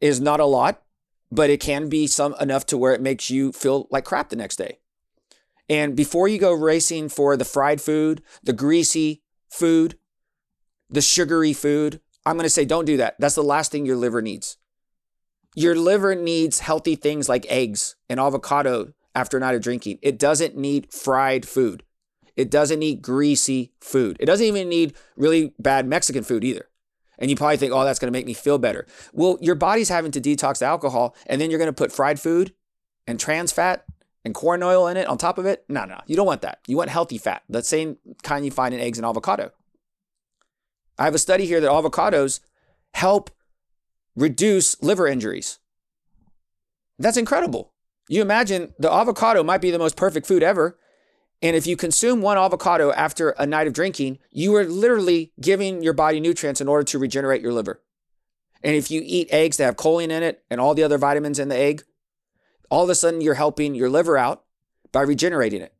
is 0.00 0.20
not 0.20 0.40
a 0.40 0.44
lot, 0.44 0.82
but 1.30 1.50
it 1.50 1.60
can 1.60 1.88
be 1.88 2.06
some 2.06 2.34
enough 2.40 2.66
to 2.66 2.78
where 2.78 2.92
it 2.92 3.00
makes 3.00 3.30
you 3.30 3.52
feel 3.52 3.88
like 3.90 4.04
crap 4.04 4.28
the 4.28 4.36
next 4.36 4.56
day. 4.56 4.78
And 5.68 5.96
before 5.96 6.28
you 6.28 6.38
go 6.38 6.52
racing 6.52 7.08
for 7.08 7.36
the 7.36 7.44
fried 7.44 7.80
food, 7.80 8.22
the 8.42 8.52
greasy 8.52 9.22
food, 9.48 9.96
the 10.90 11.00
sugary 11.00 11.52
food, 11.52 12.00
I'm 12.26 12.36
going 12.36 12.44
to 12.44 12.50
say 12.50 12.64
don't 12.64 12.84
do 12.84 12.98
that. 12.98 13.16
That's 13.18 13.34
the 13.34 13.42
last 13.42 13.72
thing 13.72 13.86
your 13.86 13.96
liver 13.96 14.20
needs. 14.20 14.58
Your 15.54 15.74
liver 15.74 16.14
needs 16.14 16.60
healthy 16.60 16.96
things 16.96 17.28
like 17.28 17.46
eggs 17.48 17.96
and 18.08 18.18
avocado 18.18 18.94
after 19.14 19.36
a 19.36 19.40
night 19.40 19.54
of 19.54 19.62
drinking. 19.62 19.98
It 20.02 20.18
doesn't 20.18 20.56
need 20.56 20.92
fried 20.92 21.46
food. 21.46 21.82
It 22.36 22.50
doesn't 22.50 22.78
need 22.78 23.02
greasy 23.02 23.72
food. 23.80 24.16
It 24.18 24.26
doesn't 24.26 24.46
even 24.46 24.68
need 24.68 24.94
really 25.16 25.52
bad 25.58 25.86
Mexican 25.86 26.24
food 26.24 26.44
either. 26.44 26.68
And 27.18 27.30
you 27.30 27.36
probably 27.36 27.58
think, 27.58 27.72
oh, 27.72 27.84
that's 27.84 27.98
going 27.98 28.10
to 28.10 28.18
make 28.18 28.26
me 28.26 28.32
feel 28.32 28.58
better. 28.58 28.86
Well, 29.12 29.38
your 29.40 29.54
body's 29.54 29.90
having 29.90 30.10
to 30.12 30.20
detox 30.20 30.58
the 30.58 30.64
alcohol, 30.64 31.14
and 31.26 31.40
then 31.40 31.50
you're 31.50 31.58
going 31.58 31.68
to 31.68 31.72
put 31.72 31.92
fried 31.92 32.18
food 32.18 32.54
and 33.06 33.20
trans 33.20 33.52
fat 33.52 33.84
and 34.24 34.34
corn 34.34 34.62
oil 34.62 34.88
in 34.88 34.96
it 34.96 35.06
on 35.06 35.18
top 35.18 35.36
of 35.36 35.44
it. 35.44 35.64
No, 35.68 35.84
no, 35.84 36.00
you 36.06 36.16
don't 36.16 36.26
want 36.26 36.42
that. 36.42 36.60
You 36.66 36.76
want 36.76 36.90
healthy 36.90 37.18
fat, 37.18 37.42
the 37.48 37.62
same 37.62 37.98
kind 38.22 38.44
you 38.44 38.50
find 38.50 38.74
in 38.74 38.80
eggs 38.80 38.98
and 38.98 39.06
avocado. 39.06 39.52
I 40.98 41.04
have 41.04 41.14
a 41.14 41.18
study 41.18 41.46
here 41.46 41.60
that 41.60 41.70
avocados 41.70 42.40
help 42.94 43.30
reduce 44.16 44.80
liver 44.82 45.06
injuries. 45.06 45.58
That's 46.98 47.16
incredible. 47.16 47.72
You 48.08 48.22
imagine 48.22 48.74
the 48.78 48.92
avocado 48.92 49.42
might 49.42 49.60
be 49.60 49.70
the 49.70 49.78
most 49.78 49.96
perfect 49.96 50.26
food 50.26 50.42
ever. 50.42 50.78
And 51.40 51.56
if 51.56 51.66
you 51.66 51.76
consume 51.76 52.22
one 52.22 52.38
avocado 52.38 52.92
after 52.92 53.30
a 53.30 53.46
night 53.46 53.66
of 53.66 53.72
drinking, 53.72 54.18
you 54.30 54.54
are 54.54 54.64
literally 54.64 55.32
giving 55.40 55.82
your 55.82 55.92
body 55.92 56.20
nutrients 56.20 56.60
in 56.60 56.68
order 56.68 56.84
to 56.84 56.98
regenerate 56.98 57.42
your 57.42 57.52
liver. 57.52 57.82
And 58.62 58.76
if 58.76 58.90
you 58.90 59.02
eat 59.04 59.32
eggs 59.32 59.56
that 59.56 59.64
have 59.64 59.76
choline 59.76 60.10
in 60.10 60.22
it 60.22 60.44
and 60.50 60.60
all 60.60 60.74
the 60.74 60.84
other 60.84 60.98
vitamins 60.98 61.38
in 61.38 61.48
the 61.48 61.56
egg, 61.56 61.82
all 62.70 62.84
of 62.84 62.90
a 62.90 62.94
sudden 62.94 63.20
you're 63.20 63.34
helping 63.34 63.74
your 63.74 63.90
liver 63.90 64.16
out 64.16 64.44
by 64.92 65.02
regenerating 65.02 65.62
it. 65.62 65.74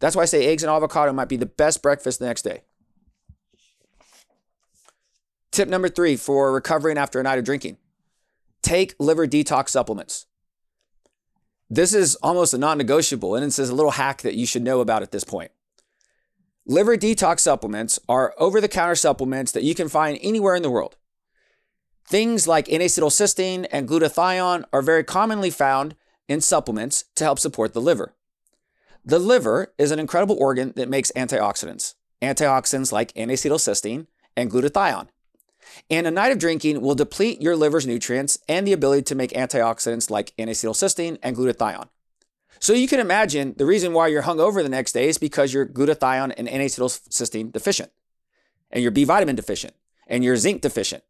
That's 0.00 0.16
why 0.16 0.22
I 0.22 0.26
say 0.26 0.46
eggs 0.46 0.62
and 0.62 0.70
avocado 0.70 1.12
might 1.12 1.28
be 1.28 1.36
the 1.36 1.46
best 1.46 1.82
breakfast 1.82 2.18
the 2.18 2.26
next 2.26 2.42
day. 2.42 2.62
Tip 5.58 5.68
number 5.68 5.88
three 5.88 6.14
for 6.14 6.52
recovering 6.52 6.96
after 6.96 7.18
a 7.18 7.24
night 7.24 7.40
of 7.40 7.44
drinking 7.44 7.78
take 8.62 8.94
liver 9.00 9.26
detox 9.26 9.70
supplements. 9.70 10.26
This 11.68 11.92
is 11.92 12.14
almost 12.22 12.54
a 12.54 12.58
non 12.58 12.78
negotiable, 12.78 13.34
and 13.34 13.44
it's 13.44 13.58
a 13.58 13.74
little 13.74 13.90
hack 13.90 14.22
that 14.22 14.36
you 14.36 14.46
should 14.46 14.62
know 14.62 14.78
about 14.78 15.02
at 15.02 15.10
this 15.10 15.24
point. 15.24 15.50
Liver 16.64 16.96
detox 16.96 17.40
supplements 17.40 17.98
are 18.08 18.36
over 18.38 18.60
the 18.60 18.68
counter 18.68 18.94
supplements 18.94 19.50
that 19.50 19.64
you 19.64 19.74
can 19.74 19.88
find 19.88 20.16
anywhere 20.22 20.54
in 20.54 20.62
the 20.62 20.70
world. 20.70 20.96
Things 22.06 22.46
like 22.46 22.70
N 22.70 22.80
acetylcysteine 22.80 23.66
and 23.72 23.88
glutathione 23.88 24.62
are 24.72 24.80
very 24.80 25.02
commonly 25.02 25.50
found 25.50 25.96
in 26.28 26.40
supplements 26.40 27.06
to 27.16 27.24
help 27.24 27.40
support 27.40 27.74
the 27.74 27.80
liver. 27.80 28.14
The 29.04 29.18
liver 29.18 29.74
is 29.76 29.90
an 29.90 29.98
incredible 29.98 30.36
organ 30.38 30.72
that 30.76 30.88
makes 30.88 31.10
antioxidants, 31.16 31.94
antioxidants 32.22 32.92
like 32.92 33.10
N 33.16 33.30
acetylcysteine 33.30 34.06
and 34.36 34.52
glutathione. 34.52 35.08
And 35.90 36.06
a 36.06 36.10
night 36.10 36.32
of 36.32 36.38
drinking 36.38 36.80
will 36.80 36.94
deplete 36.94 37.40
your 37.40 37.56
liver's 37.56 37.86
nutrients 37.86 38.38
and 38.48 38.66
the 38.66 38.72
ability 38.72 39.02
to 39.02 39.14
make 39.14 39.32
antioxidants 39.32 40.10
like 40.10 40.32
N-acetylcysteine 40.38 41.18
and 41.22 41.36
glutathione. 41.36 41.88
So 42.60 42.72
you 42.72 42.88
can 42.88 43.00
imagine 43.00 43.54
the 43.56 43.66
reason 43.66 43.92
why 43.92 44.08
you're 44.08 44.22
hungover 44.24 44.62
the 44.62 44.68
next 44.68 44.92
day 44.92 45.08
is 45.08 45.18
because 45.18 45.54
you're 45.54 45.66
glutathione 45.66 46.34
and 46.36 46.48
N-acetylcysteine 46.48 47.52
deficient, 47.52 47.90
and 48.70 48.82
you're 48.82 48.90
B 48.90 49.04
vitamin 49.04 49.36
deficient, 49.36 49.74
and 50.06 50.24
you're 50.24 50.36
zinc 50.36 50.62
deficient, 50.62 51.04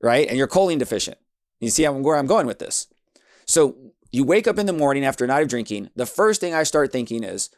right? 0.00 0.26
And 0.26 0.38
you're 0.38 0.48
choline 0.48 0.78
deficient. 0.78 1.18
You 1.60 1.68
see 1.68 1.86
where 1.86 2.16
I'm 2.16 2.26
going 2.26 2.46
with 2.46 2.58
this. 2.58 2.86
So 3.44 3.76
you 4.10 4.24
wake 4.24 4.48
up 4.48 4.58
in 4.58 4.66
the 4.66 4.72
morning 4.72 5.04
after 5.04 5.24
a 5.24 5.28
night 5.28 5.42
of 5.42 5.48
drinking. 5.48 5.90
The 5.94 6.06
first 6.06 6.40
thing 6.40 6.54
I 6.54 6.62
start 6.62 6.90
thinking 6.90 7.22
is, 7.22 7.50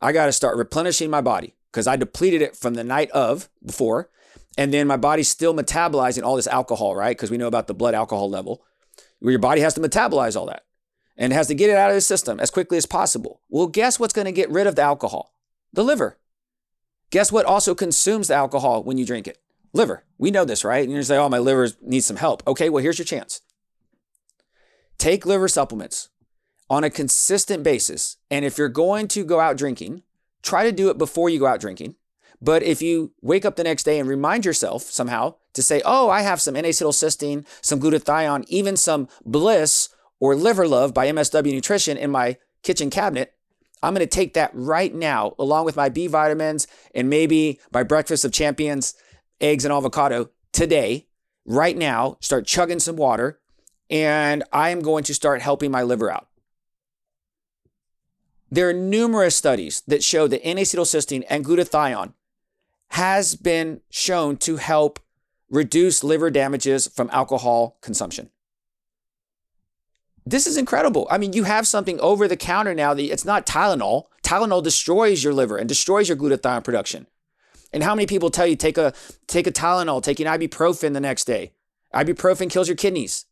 I 0.00 0.12
got 0.12 0.26
to 0.26 0.32
start 0.32 0.58
replenishing 0.58 1.08
my 1.08 1.22
body 1.22 1.54
because 1.72 1.86
I 1.86 1.96
depleted 1.96 2.42
it 2.42 2.54
from 2.54 2.74
the 2.74 2.84
night 2.84 3.10
of 3.12 3.48
before. 3.64 4.10
And 4.56 4.72
then 4.72 4.86
my 4.86 4.96
body's 4.96 5.28
still 5.28 5.54
metabolizing 5.54 6.22
all 6.22 6.36
this 6.36 6.46
alcohol, 6.46 6.96
right? 6.96 7.16
Because 7.16 7.30
we 7.30 7.36
know 7.36 7.46
about 7.46 7.66
the 7.66 7.74
blood 7.74 7.94
alcohol 7.94 8.30
level, 8.30 8.62
where 9.18 9.32
your 9.32 9.40
body 9.40 9.60
has 9.60 9.74
to 9.74 9.80
metabolize 9.80 10.36
all 10.36 10.46
that 10.46 10.64
and 11.16 11.32
has 11.32 11.48
to 11.48 11.54
get 11.54 11.70
it 11.70 11.76
out 11.76 11.90
of 11.90 11.96
the 11.96 12.00
system 12.00 12.40
as 12.40 12.50
quickly 12.50 12.78
as 12.78 12.86
possible. 12.86 13.40
Well, 13.48 13.66
guess 13.66 14.00
what's 14.00 14.14
going 14.14 14.26
to 14.26 14.32
get 14.32 14.50
rid 14.50 14.66
of 14.66 14.76
the 14.76 14.82
alcohol? 14.82 15.34
The 15.72 15.84
liver. 15.84 16.18
Guess 17.10 17.30
what 17.30 17.46
also 17.46 17.74
consumes 17.74 18.28
the 18.28 18.34
alcohol 18.34 18.82
when 18.82 18.98
you 18.98 19.06
drink 19.06 19.28
it? 19.28 19.38
Liver. 19.72 20.04
We 20.18 20.30
know 20.30 20.44
this, 20.44 20.64
right? 20.64 20.82
And 20.82 20.92
you're 20.92 21.02
say, 21.02 21.16
oh, 21.16 21.28
my 21.28 21.38
liver 21.38 21.68
needs 21.82 22.06
some 22.06 22.16
help. 22.16 22.42
Okay, 22.46 22.70
well, 22.70 22.82
here's 22.82 22.98
your 22.98 23.04
chance. 23.04 23.42
Take 24.98 25.26
liver 25.26 25.48
supplements 25.48 26.08
on 26.70 26.82
a 26.82 26.90
consistent 26.90 27.62
basis. 27.62 28.16
And 28.30 28.44
if 28.44 28.58
you're 28.58 28.68
going 28.68 29.08
to 29.08 29.24
go 29.24 29.38
out 29.38 29.56
drinking, 29.56 30.02
try 30.42 30.64
to 30.64 30.72
do 30.72 30.88
it 30.88 30.98
before 30.98 31.28
you 31.28 31.38
go 31.38 31.46
out 31.46 31.60
drinking. 31.60 31.96
But 32.40 32.62
if 32.62 32.82
you 32.82 33.12
wake 33.22 33.44
up 33.44 33.56
the 33.56 33.64
next 33.64 33.84
day 33.84 33.98
and 33.98 34.08
remind 34.08 34.44
yourself 34.44 34.82
somehow 34.82 35.36
to 35.54 35.62
say, 35.62 35.80
oh, 35.84 36.10
I 36.10 36.20
have 36.22 36.40
some 36.40 36.56
N-acetylcysteine, 36.56 37.46
some 37.62 37.80
glutathione, 37.80 38.44
even 38.48 38.76
some 38.76 39.08
Bliss 39.24 39.88
or 40.20 40.34
Liver 40.34 40.68
Love 40.68 40.92
by 40.92 41.08
MSW 41.08 41.52
Nutrition 41.52 41.96
in 41.96 42.10
my 42.10 42.36
kitchen 42.62 42.90
cabinet, 42.90 43.34
I'm 43.82 43.94
going 43.94 44.06
to 44.06 44.06
take 44.06 44.34
that 44.34 44.50
right 44.54 44.94
now, 44.94 45.34
along 45.38 45.64
with 45.64 45.76
my 45.76 45.88
B 45.88 46.06
vitamins 46.06 46.66
and 46.94 47.08
maybe 47.08 47.60
my 47.72 47.82
breakfast 47.82 48.24
of 48.24 48.32
champions, 48.32 48.94
eggs 49.40 49.64
and 49.64 49.72
avocado 49.72 50.30
today, 50.52 51.06
right 51.44 51.76
now, 51.76 52.16
start 52.20 52.46
chugging 52.46 52.80
some 52.80 52.96
water, 52.96 53.38
and 53.88 54.42
I 54.52 54.70
am 54.70 54.80
going 54.80 55.04
to 55.04 55.14
start 55.14 55.42
helping 55.42 55.70
my 55.70 55.82
liver 55.82 56.10
out. 56.10 56.28
There 58.50 58.68
are 58.68 58.72
numerous 58.72 59.36
studies 59.36 59.82
that 59.86 60.02
show 60.02 60.26
that 60.28 60.42
N-acetylcysteine 60.42 61.24
and 61.28 61.44
glutathione 61.44 62.14
has 62.90 63.34
been 63.34 63.80
shown 63.90 64.36
to 64.38 64.56
help 64.56 64.98
reduce 65.50 66.02
liver 66.02 66.30
damages 66.30 66.86
from 66.86 67.10
alcohol 67.12 67.78
consumption. 67.80 68.30
This 70.24 70.46
is 70.46 70.56
incredible. 70.56 71.06
I 71.08 71.18
mean, 71.18 71.32
you 71.32 71.44
have 71.44 71.68
something 71.68 72.00
over 72.00 72.26
the 72.26 72.36
counter 72.36 72.74
now 72.74 72.94
that 72.94 73.12
it's 73.12 73.24
not 73.24 73.46
Tylenol. 73.46 74.06
Tylenol 74.24 74.62
destroys 74.62 75.22
your 75.22 75.32
liver 75.32 75.56
and 75.56 75.68
destroys 75.68 76.08
your 76.08 76.16
glutathione 76.16 76.64
production. 76.64 77.06
And 77.72 77.82
how 77.82 77.94
many 77.94 78.06
people 78.06 78.30
tell 78.30 78.46
you 78.46 78.56
take 78.56 78.78
a 78.78 78.92
take 79.26 79.46
a 79.46 79.52
Tylenol, 79.52 80.02
take 80.02 80.18
an 80.18 80.26
ibuprofen 80.26 80.94
the 80.94 81.00
next 81.00 81.26
day? 81.26 81.52
Ibuprofen 81.94 82.50
kills 82.50 82.68
your 82.68 82.76
kidneys. 82.76 83.26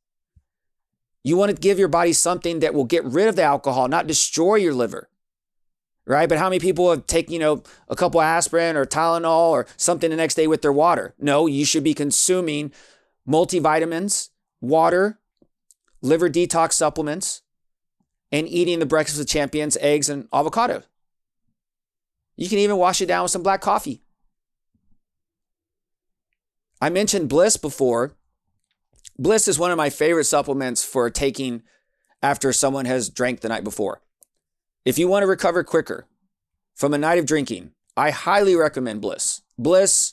You 1.25 1.37
want 1.37 1.55
to 1.55 1.61
give 1.61 1.79
your 1.79 1.89
body 1.89 2.13
something 2.13 2.61
that 2.61 2.75
will 2.75 2.85
get 2.85 3.05
rid 3.05 3.29
of 3.29 3.37
the 3.37 3.43
alcohol, 3.43 3.89
not 3.89 4.07
destroy 4.07 4.57
your 4.57 4.75
liver 4.75 5.09
right? 6.07 6.29
But 6.29 6.39
how 6.39 6.49
many 6.49 6.59
people 6.59 6.91
have 6.91 7.07
taken, 7.07 7.33
you 7.33 7.39
know, 7.39 7.63
a 7.89 7.97
couple 7.97 8.21
aspirin 8.21 8.77
or 8.77 8.85
Tylenol 8.85 9.51
or 9.51 9.67
something 9.77 10.11
the 10.11 10.17
next 10.17 10.35
day 10.35 10.47
with 10.47 10.63
their 10.63 10.73
water? 10.73 11.15
No, 11.19 11.47
you 11.47 11.65
should 11.65 11.85
be 11.85 11.95
consuming 11.95 12.73
multivitamins, 13.29 14.31
water, 14.61 15.19
liver 16.03 16.29
detox 16.29 16.75
supplements, 16.75 17.43
and 18.31 18.49
eating 18.49 18.79
the 18.79 18.87
breakfast 18.87 19.21
of 19.21 19.27
champions, 19.27 19.77
eggs, 19.81 20.09
and 20.09 20.29
avocado. 20.33 20.83
You 22.37 22.49
can 22.49 22.59
even 22.59 22.77
wash 22.77 23.01
it 23.01 23.07
down 23.07 23.23
with 23.23 23.31
some 23.31 23.43
black 23.43 23.61
coffee. 23.61 24.03
I 26.81 26.91
mentioned 26.91 27.29
Bliss 27.29 27.57
before. 27.57 28.13
Bliss 29.19 29.47
is 29.47 29.59
one 29.59 29.71
of 29.71 29.77
my 29.77 29.89
favorite 29.89 30.25
supplements 30.25 30.85
for 30.85 31.09
taking 31.09 31.63
after 32.23 32.53
someone 32.53 32.85
has 32.87 33.09
drank 33.09 33.41
the 33.41 33.49
night 33.49 33.65
before. 33.65 34.03
If 34.85 34.99
you 34.99 35.09
want 35.09 35.23
to 35.23 35.27
recover 35.27 35.65
quicker 35.65 36.07
from 36.75 36.93
a 36.93 36.99
night 36.99 37.19
of 37.19 37.25
drinking, 37.25 37.71
I 37.97 38.11
highly 38.11 38.55
recommend 38.55 39.01
Bliss. 39.01 39.41
Bliss 39.57 40.13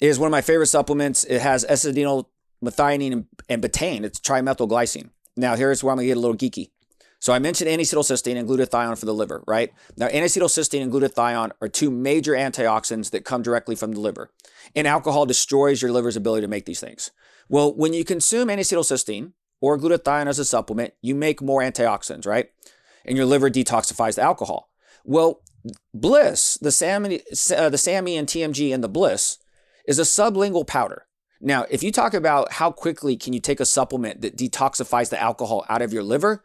is 0.00 0.18
one 0.18 0.26
of 0.26 0.32
my 0.32 0.42
favorite 0.42 0.66
supplements. 0.66 1.24
It 1.24 1.40
has 1.40 1.64
S-adenosyl 1.66 2.26
methionine 2.62 3.24
and 3.48 3.62
betaine. 3.62 4.04
It's 4.04 4.20
trimethylglycine. 4.20 5.10
Now, 5.34 5.56
here's 5.56 5.82
where 5.82 5.92
I'm 5.92 5.96
going 5.96 6.08
to 6.08 6.08
get 6.08 6.18
a 6.18 6.20
little 6.20 6.36
geeky. 6.36 6.72
So 7.20 7.32
I 7.32 7.38
mentioned 7.38 7.70
N-acetylcysteine 7.70 8.36
and 8.36 8.46
glutathione 8.46 8.98
for 8.98 9.06
the 9.06 9.14
liver, 9.14 9.42
right? 9.46 9.72
Now, 9.96 10.08
N-acetylcysteine 10.08 10.82
and 10.82 10.92
glutathione 10.92 11.52
are 11.62 11.68
two 11.68 11.90
major 11.90 12.32
antioxidants 12.32 13.10
that 13.12 13.24
come 13.24 13.40
directly 13.40 13.76
from 13.76 13.92
the 13.92 14.00
liver. 14.00 14.30
And 14.74 14.86
alcohol 14.86 15.24
destroys 15.24 15.80
your 15.80 15.92
liver's 15.92 16.16
ability 16.16 16.42
to 16.42 16.48
make 16.48 16.66
these 16.66 16.80
things. 16.80 17.12
Well, 17.48 17.74
when 17.74 17.94
you 17.94 18.04
consume 18.04 18.50
N-acetylcysteine 18.50 19.32
or 19.62 19.78
glutathione 19.78 20.26
as 20.26 20.38
a 20.38 20.44
supplement, 20.44 20.92
you 21.00 21.14
make 21.14 21.40
more 21.40 21.62
antioxidants, 21.62 22.26
right? 22.26 22.50
And 23.04 23.16
your 23.16 23.26
liver 23.26 23.50
detoxifies 23.50 24.16
the 24.16 24.22
alcohol. 24.22 24.70
Well, 25.04 25.40
Bliss, 25.94 26.58
the 26.60 26.70
SAMe, 26.70 27.20
uh, 27.56 27.68
the 27.68 27.78
SAMe 27.78 28.16
and 28.16 28.28
TMG 28.28 28.72
and 28.72 28.82
the 28.82 28.88
Bliss, 28.88 29.38
is 29.86 29.98
a 29.98 30.02
sublingual 30.02 30.66
powder. 30.66 31.06
Now, 31.40 31.66
if 31.70 31.82
you 31.82 31.90
talk 31.90 32.12
about 32.12 32.52
how 32.52 32.70
quickly 32.70 33.16
can 33.16 33.32
you 33.32 33.40
take 33.40 33.60
a 33.60 33.64
supplement 33.64 34.20
that 34.20 34.36
detoxifies 34.36 35.08
the 35.08 35.20
alcohol 35.20 35.64
out 35.68 35.80
of 35.80 35.92
your 35.92 36.02
liver, 36.02 36.44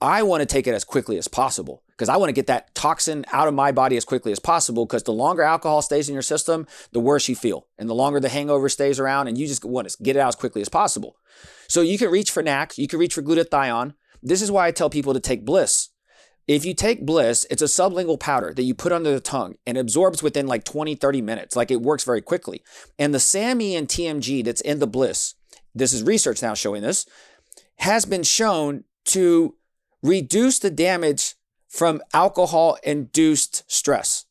I 0.00 0.22
want 0.22 0.40
to 0.40 0.46
take 0.46 0.66
it 0.66 0.74
as 0.74 0.84
quickly 0.84 1.18
as 1.18 1.28
possible 1.28 1.82
because 1.90 2.08
I 2.08 2.16
want 2.16 2.28
to 2.28 2.34
get 2.34 2.46
that 2.48 2.74
toxin 2.74 3.24
out 3.32 3.48
of 3.48 3.54
my 3.54 3.70
body 3.70 3.96
as 3.96 4.04
quickly 4.04 4.32
as 4.32 4.38
possible 4.38 4.86
because 4.86 5.04
the 5.04 5.12
longer 5.12 5.42
alcohol 5.42 5.82
stays 5.82 6.08
in 6.08 6.14
your 6.14 6.22
system, 6.22 6.66
the 6.92 7.00
worse 7.00 7.28
you 7.28 7.36
feel. 7.36 7.66
And 7.78 7.88
the 7.88 7.94
longer 7.94 8.18
the 8.18 8.28
hangover 8.28 8.68
stays 8.68 8.98
around, 8.98 9.28
and 9.28 9.38
you 9.38 9.46
just 9.46 9.64
want 9.64 9.88
to 9.88 10.02
get 10.02 10.16
it 10.16 10.20
out 10.20 10.28
as 10.28 10.36
quickly 10.36 10.60
as 10.60 10.68
possible. 10.68 11.16
So 11.68 11.80
you 11.80 11.96
can 11.96 12.10
reach 12.10 12.30
for 12.30 12.42
NAC, 12.42 12.76
you 12.76 12.88
can 12.88 12.98
reach 12.98 13.14
for 13.14 13.22
glutathione. 13.22 13.94
This 14.24 14.42
is 14.42 14.50
why 14.50 14.66
I 14.66 14.70
tell 14.72 14.90
people 14.90 15.12
to 15.12 15.20
take 15.20 15.44
Bliss. 15.44 15.90
If 16.48 16.64
you 16.64 16.74
take 16.74 17.06
Bliss, 17.06 17.46
it's 17.50 17.62
a 17.62 17.66
sublingual 17.66 18.18
powder 18.18 18.52
that 18.54 18.62
you 18.62 18.74
put 18.74 18.92
under 18.92 19.12
the 19.12 19.20
tongue 19.20 19.56
and 19.66 19.78
absorbs 19.78 20.22
within 20.22 20.46
like 20.46 20.64
20, 20.64 20.94
30 20.94 21.22
minutes. 21.22 21.56
Like 21.56 21.70
it 21.70 21.82
works 21.82 22.04
very 22.04 22.22
quickly. 22.22 22.62
And 22.98 23.14
the 23.14 23.20
SAMe 23.20 23.76
and 23.76 23.86
TMG 23.86 24.44
that's 24.44 24.60
in 24.62 24.78
the 24.78 24.86
Bliss, 24.86 25.34
this 25.74 25.92
is 25.92 26.02
research 26.02 26.42
now 26.42 26.54
showing 26.54 26.82
this, 26.82 27.06
has 27.78 28.06
been 28.06 28.22
shown 28.22 28.84
to 29.06 29.54
reduce 30.02 30.58
the 30.58 30.70
damage 30.70 31.34
from 31.68 32.00
alcohol 32.12 32.78
induced 32.82 33.70
stress. 33.70 34.24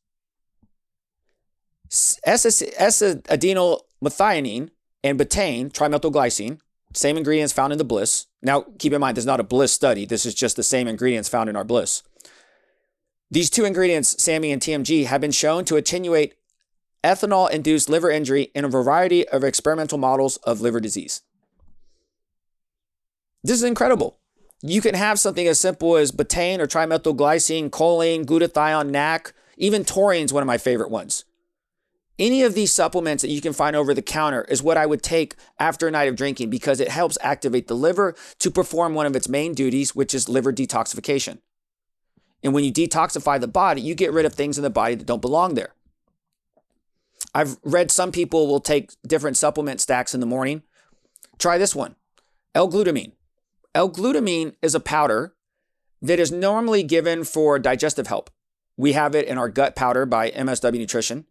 S-adenosyl 2.25 3.79
methionine 4.03 4.69
and 5.03 5.19
betaine, 5.19 5.71
trimethylglycine, 5.71 6.59
same 6.93 7.17
ingredients 7.17 7.53
found 7.53 7.71
in 7.71 7.77
the 7.77 7.83
Bliss. 7.83 8.27
Now, 8.41 8.65
keep 8.79 8.93
in 8.93 9.01
mind, 9.01 9.17
this 9.17 9.23
is 9.23 9.27
not 9.27 9.39
a 9.39 9.43
Bliss 9.43 9.73
study. 9.73 10.05
This 10.05 10.25
is 10.25 10.35
just 10.35 10.55
the 10.55 10.63
same 10.63 10.87
ingredients 10.87 11.29
found 11.29 11.49
in 11.49 11.55
our 11.55 11.63
Bliss. 11.63 12.03
These 13.31 13.49
two 13.49 13.65
ingredients, 13.65 14.21
SAMe 14.21 14.51
and 14.51 14.61
TMG, 14.61 15.05
have 15.05 15.21
been 15.21 15.31
shown 15.31 15.65
to 15.65 15.75
attenuate 15.75 16.35
ethanol 17.03 17.49
induced 17.49 17.89
liver 17.89 18.11
injury 18.11 18.51
in 18.53 18.63
a 18.63 18.69
variety 18.69 19.27
of 19.27 19.43
experimental 19.43 19.97
models 19.97 20.37
of 20.37 20.61
liver 20.61 20.79
disease. 20.79 21.21
This 23.43 23.57
is 23.57 23.63
incredible. 23.63 24.19
You 24.61 24.81
can 24.81 24.95
have 24.95 25.19
something 25.19 25.47
as 25.47 25.59
simple 25.59 25.97
as 25.97 26.11
betaine 26.11 26.59
or 26.59 26.67
trimethylglycine, 26.67 27.69
choline, 27.69 28.23
glutathione, 28.23 28.89
NAC, 28.89 29.33
even 29.57 29.83
taurine 29.83 30.25
is 30.25 30.33
one 30.33 30.43
of 30.43 30.47
my 30.47 30.57
favorite 30.57 30.89
ones. 30.89 31.25
Any 32.19 32.43
of 32.43 32.53
these 32.53 32.71
supplements 32.71 33.23
that 33.23 33.31
you 33.31 33.41
can 33.41 33.53
find 33.53 33.75
over 33.75 33.93
the 33.93 34.01
counter 34.01 34.43
is 34.43 34.61
what 34.61 34.77
I 34.77 34.85
would 34.85 35.01
take 35.01 35.35
after 35.59 35.87
a 35.87 35.91
night 35.91 36.07
of 36.07 36.15
drinking 36.15 36.51
because 36.51 36.79
it 36.79 36.89
helps 36.89 37.17
activate 37.21 37.67
the 37.67 37.75
liver 37.75 38.15
to 38.39 38.51
perform 38.51 38.93
one 38.93 39.07
of 39.07 39.15
its 39.15 39.27
main 39.27 39.53
duties, 39.53 39.95
which 39.95 40.13
is 40.13 40.29
liver 40.29 40.53
detoxification. 40.53 41.39
And 42.43 42.53
when 42.53 42.63
you 42.63 42.71
detoxify 42.71 43.39
the 43.39 43.47
body, 43.47 43.81
you 43.81 43.95
get 43.95 44.13
rid 44.13 44.25
of 44.25 44.33
things 44.33 44.57
in 44.57 44.63
the 44.63 44.69
body 44.69 44.95
that 44.95 45.07
don't 45.07 45.21
belong 45.21 45.55
there. 45.55 45.73
I've 47.33 47.57
read 47.63 47.89
some 47.89 48.11
people 48.11 48.47
will 48.47 48.59
take 48.59 48.91
different 49.07 49.37
supplement 49.37 49.81
stacks 49.81 50.13
in 50.13 50.19
the 50.19 50.27
morning. 50.27 50.61
Try 51.39 51.57
this 51.57 51.75
one 51.75 51.95
L-glutamine. 52.53 53.13
L-glutamine 53.73 54.53
is 54.61 54.75
a 54.75 54.79
powder 54.79 55.33
that 56.01 56.19
is 56.19 56.31
normally 56.31 56.83
given 56.83 57.23
for 57.23 57.57
digestive 57.57 58.05
help. 58.05 58.29
We 58.77 58.93
have 58.93 59.15
it 59.15 59.27
in 59.27 59.37
our 59.39 59.49
gut 59.49 59.75
powder 59.75 60.05
by 60.05 60.29
MSW 60.29 60.77
Nutrition. 60.77 61.25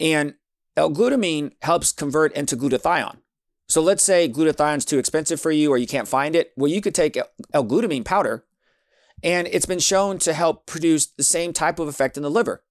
And 0.00 0.34
L-glutamine 0.76 1.52
helps 1.62 1.92
convert 1.92 2.32
into 2.34 2.56
glutathione. 2.56 3.18
So 3.68 3.82
let's 3.82 4.02
say 4.02 4.28
glutathione 4.28 4.78
is 4.78 4.84
too 4.84 4.98
expensive 4.98 5.40
for 5.40 5.50
you 5.50 5.70
or 5.70 5.78
you 5.78 5.86
can't 5.86 6.08
find 6.08 6.34
it. 6.34 6.52
Well, 6.56 6.70
you 6.70 6.80
could 6.80 6.94
take 6.94 7.18
L-glutamine 7.52 8.04
powder 8.04 8.44
and 9.22 9.48
it's 9.48 9.66
been 9.66 9.80
shown 9.80 10.18
to 10.20 10.32
help 10.32 10.66
produce 10.66 11.06
the 11.06 11.24
same 11.24 11.52
type 11.52 11.78
of 11.78 11.88
effect 11.88 12.16
in 12.16 12.22
the 12.22 12.30
liver. 12.30 12.62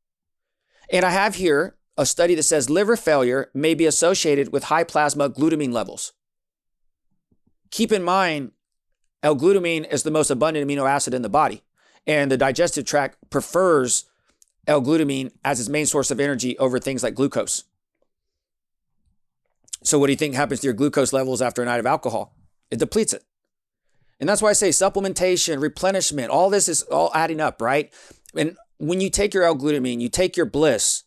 And 0.90 1.06
I 1.06 1.10
have 1.10 1.36
here 1.36 1.76
a 1.98 2.06
study 2.06 2.36
that 2.36 2.44
says 2.44 2.70
liver 2.70 2.96
failure 2.96 3.50
may 3.54 3.74
be 3.74 3.86
associated 3.86 4.54
with 4.54 4.66
high 4.66 4.84
plasma 4.84 5.30
glutamine 5.30 5.74
levels. 5.74 6.14
Keep 7.72 7.92
in 7.92 8.04
mind, 8.04 8.52
L-glutamine 9.24 9.92
is 9.92 10.04
the 10.04 10.12
most 10.12 10.30
abundant 10.30 10.68
amino 10.68 10.90
acid 10.90 11.14
in 11.14 11.24
the 11.24 11.30
body, 11.30 11.64
and 12.06 12.32
the 12.32 12.38
digestive 12.38 12.86
tract 12.86 13.18
prefers 13.30 14.06
L-glutamine 14.68 15.32
as 15.44 15.60
its 15.60 15.70
main 15.70 15.86
source 15.86 16.12
of 16.12 16.20
energy 16.20 16.58
over 16.58 16.80
things 16.80 17.04
like 17.04 17.16
glucose. 17.16 17.64
So 19.84 19.98
what 19.98 20.08
do 20.08 20.14
you 20.14 20.18
think 20.18 20.36
happens 20.36 20.60
to 20.62 20.68
your 20.68 20.74
glucose 20.74 21.14
levels 21.14 21.42
after 21.42 21.62
a 21.62 21.66
night 21.66 21.80
of 21.80 21.86
alcohol? 21.86 22.36
It 22.70 22.80
depletes 22.80 23.14
it. 23.14 23.24
And 24.20 24.28
that's 24.28 24.42
why 24.42 24.50
I 24.50 24.54
say 24.54 24.70
supplementation, 24.70 25.62
replenishment, 25.62 26.30
all 26.30 26.50
this 26.50 26.68
is 26.68 26.82
all 26.84 27.12
adding 27.14 27.40
up, 27.40 27.62
right? 27.62 27.94
And 28.36 28.58
when 28.78 29.00
you 29.00 29.10
take 29.10 29.34
your 29.34 29.44
L-glutamine, 29.44 30.02
you 30.02 30.10
take 30.10 30.36
your 30.36 30.46
bliss, 30.46 31.04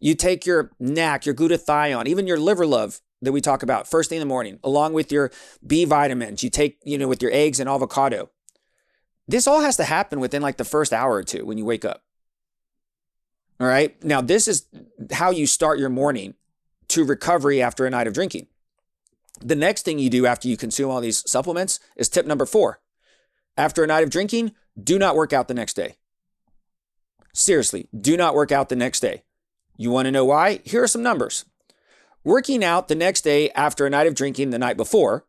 you 0.00 0.14
take 0.14 0.44
your 0.44 0.72
NAC, 0.78 1.24
your 1.24 1.34
glutathione, 1.34 2.06
even 2.06 2.26
your 2.26 2.38
liver 2.38 2.66
love, 2.66 3.00
that 3.22 3.32
we 3.32 3.40
talk 3.40 3.62
about 3.62 3.88
first 3.88 4.10
thing 4.10 4.18
in 4.18 4.20
the 4.20 4.26
morning, 4.26 4.60
along 4.62 4.92
with 4.92 5.10
your 5.10 5.32
B 5.66 5.84
vitamins, 5.84 6.42
you 6.42 6.50
take, 6.50 6.78
you 6.84 6.98
know, 6.98 7.08
with 7.08 7.22
your 7.22 7.32
eggs 7.32 7.58
and 7.58 7.68
avocado. 7.68 8.30
This 9.26 9.46
all 9.46 9.60
has 9.60 9.76
to 9.76 9.84
happen 9.84 10.20
within 10.20 10.40
like 10.40 10.56
the 10.56 10.64
first 10.64 10.92
hour 10.92 11.14
or 11.14 11.24
two 11.24 11.44
when 11.44 11.58
you 11.58 11.64
wake 11.64 11.84
up. 11.84 12.02
All 13.60 13.66
right. 13.66 14.02
Now, 14.04 14.20
this 14.20 14.46
is 14.46 14.66
how 15.12 15.30
you 15.30 15.46
start 15.46 15.78
your 15.78 15.88
morning 15.88 16.34
to 16.88 17.04
recovery 17.04 17.60
after 17.60 17.86
a 17.86 17.90
night 17.90 18.06
of 18.06 18.14
drinking. 18.14 18.46
The 19.40 19.56
next 19.56 19.84
thing 19.84 19.98
you 19.98 20.10
do 20.10 20.26
after 20.26 20.48
you 20.48 20.56
consume 20.56 20.90
all 20.90 21.00
these 21.00 21.28
supplements 21.30 21.80
is 21.96 22.08
tip 22.08 22.26
number 22.26 22.46
four. 22.46 22.80
After 23.56 23.82
a 23.82 23.86
night 23.86 24.04
of 24.04 24.10
drinking, 24.10 24.52
do 24.80 24.98
not 24.98 25.16
work 25.16 25.32
out 25.32 25.48
the 25.48 25.54
next 25.54 25.74
day. 25.74 25.96
Seriously, 27.34 27.88
do 27.98 28.16
not 28.16 28.34
work 28.34 28.52
out 28.52 28.68
the 28.68 28.76
next 28.76 29.00
day. 29.00 29.22
You 29.76 29.90
want 29.90 30.06
to 30.06 30.12
know 30.12 30.24
why? 30.24 30.60
Here 30.64 30.82
are 30.82 30.88
some 30.88 31.02
numbers. 31.02 31.44
Working 32.24 32.64
out 32.64 32.88
the 32.88 32.94
next 32.94 33.22
day 33.22 33.50
after 33.50 33.86
a 33.86 33.90
night 33.90 34.06
of 34.06 34.14
drinking 34.14 34.50
the 34.50 34.58
night 34.58 34.76
before 34.76 35.24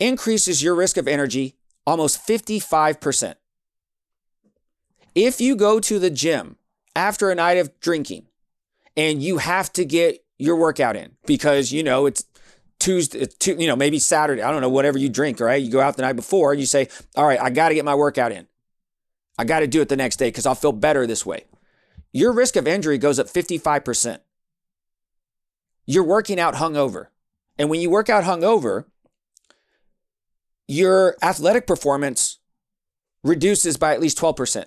increases 0.00 0.62
your 0.62 0.74
risk 0.74 0.96
of 0.96 1.08
energy 1.08 1.56
almost 1.86 2.26
55%. 2.26 3.34
If 5.14 5.40
you 5.40 5.56
go 5.56 5.80
to 5.80 5.98
the 5.98 6.10
gym 6.10 6.57
after 6.98 7.30
a 7.30 7.34
night 7.34 7.58
of 7.58 7.78
drinking 7.80 8.26
and 8.96 9.22
you 9.22 9.38
have 9.38 9.72
to 9.74 9.84
get 9.84 10.24
your 10.38 10.56
workout 10.56 10.96
in 10.96 11.12
because, 11.26 11.72
you 11.72 11.82
know, 11.82 12.06
it's 12.06 12.24
Tuesday, 12.78 13.26
you 13.46 13.66
know, 13.66 13.76
maybe 13.76 13.98
Saturday, 13.98 14.42
I 14.42 14.50
don't 14.50 14.60
know, 14.60 14.68
whatever 14.68 14.98
you 14.98 15.08
drink, 15.08 15.40
right? 15.40 15.62
You 15.62 15.70
go 15.70 15.80
out 15.80 15.96
the 15.96 16.02
night 16.02 16.16
before 16.16 16.52
and 16.52 16.60
you 16.60 16.66
say, 16.66 16.88
all 17.16 17.26
right, 17.26 17.40
I 17.40 17.50
got 17.50 17.70
to 17.70 17.74
get 17.74 17.84
my 17.84 17.94
workout 17.94 18.32
in. 18.32 18.46
I 19.38 19.44
got 19.44 19.60
to 19.60 19.66
do 19.66 19.80
it 19.80 19.88
the 19.88 19.96
next 19.96 20.16
day 20.16 20.28
because 20.28 20.46
I'll 20.46 20.54
feel 20.54 20.72
better 20.72 21.06
this 21.06 21.24
way. 21.24 21.44
Your 22.12 22.32
risk 22.32 22.56
of 22.56 22.66
injury 22.66 22.98
goes 22.98 23.18
up 23.18 23.28
55% 23.28 24.20
you're 25.88 26.04
working 26.04 26.38
out 26.38 26.56
hungover. 26.56 27.06
And 27.58 27.70
when 27.70 27.80
you 27.80 27.88
work 27.88 28.10
out 28.10 28.24
hungover, 28.24 28.84
your 30.68 31.16
athletic 31.22 31.66
performance 31.66 32.40
reduces 33.24 33.78
by 33.78 33.94
at 33.94 34.00
least 34.00 34.18
12%. 34.18 34.66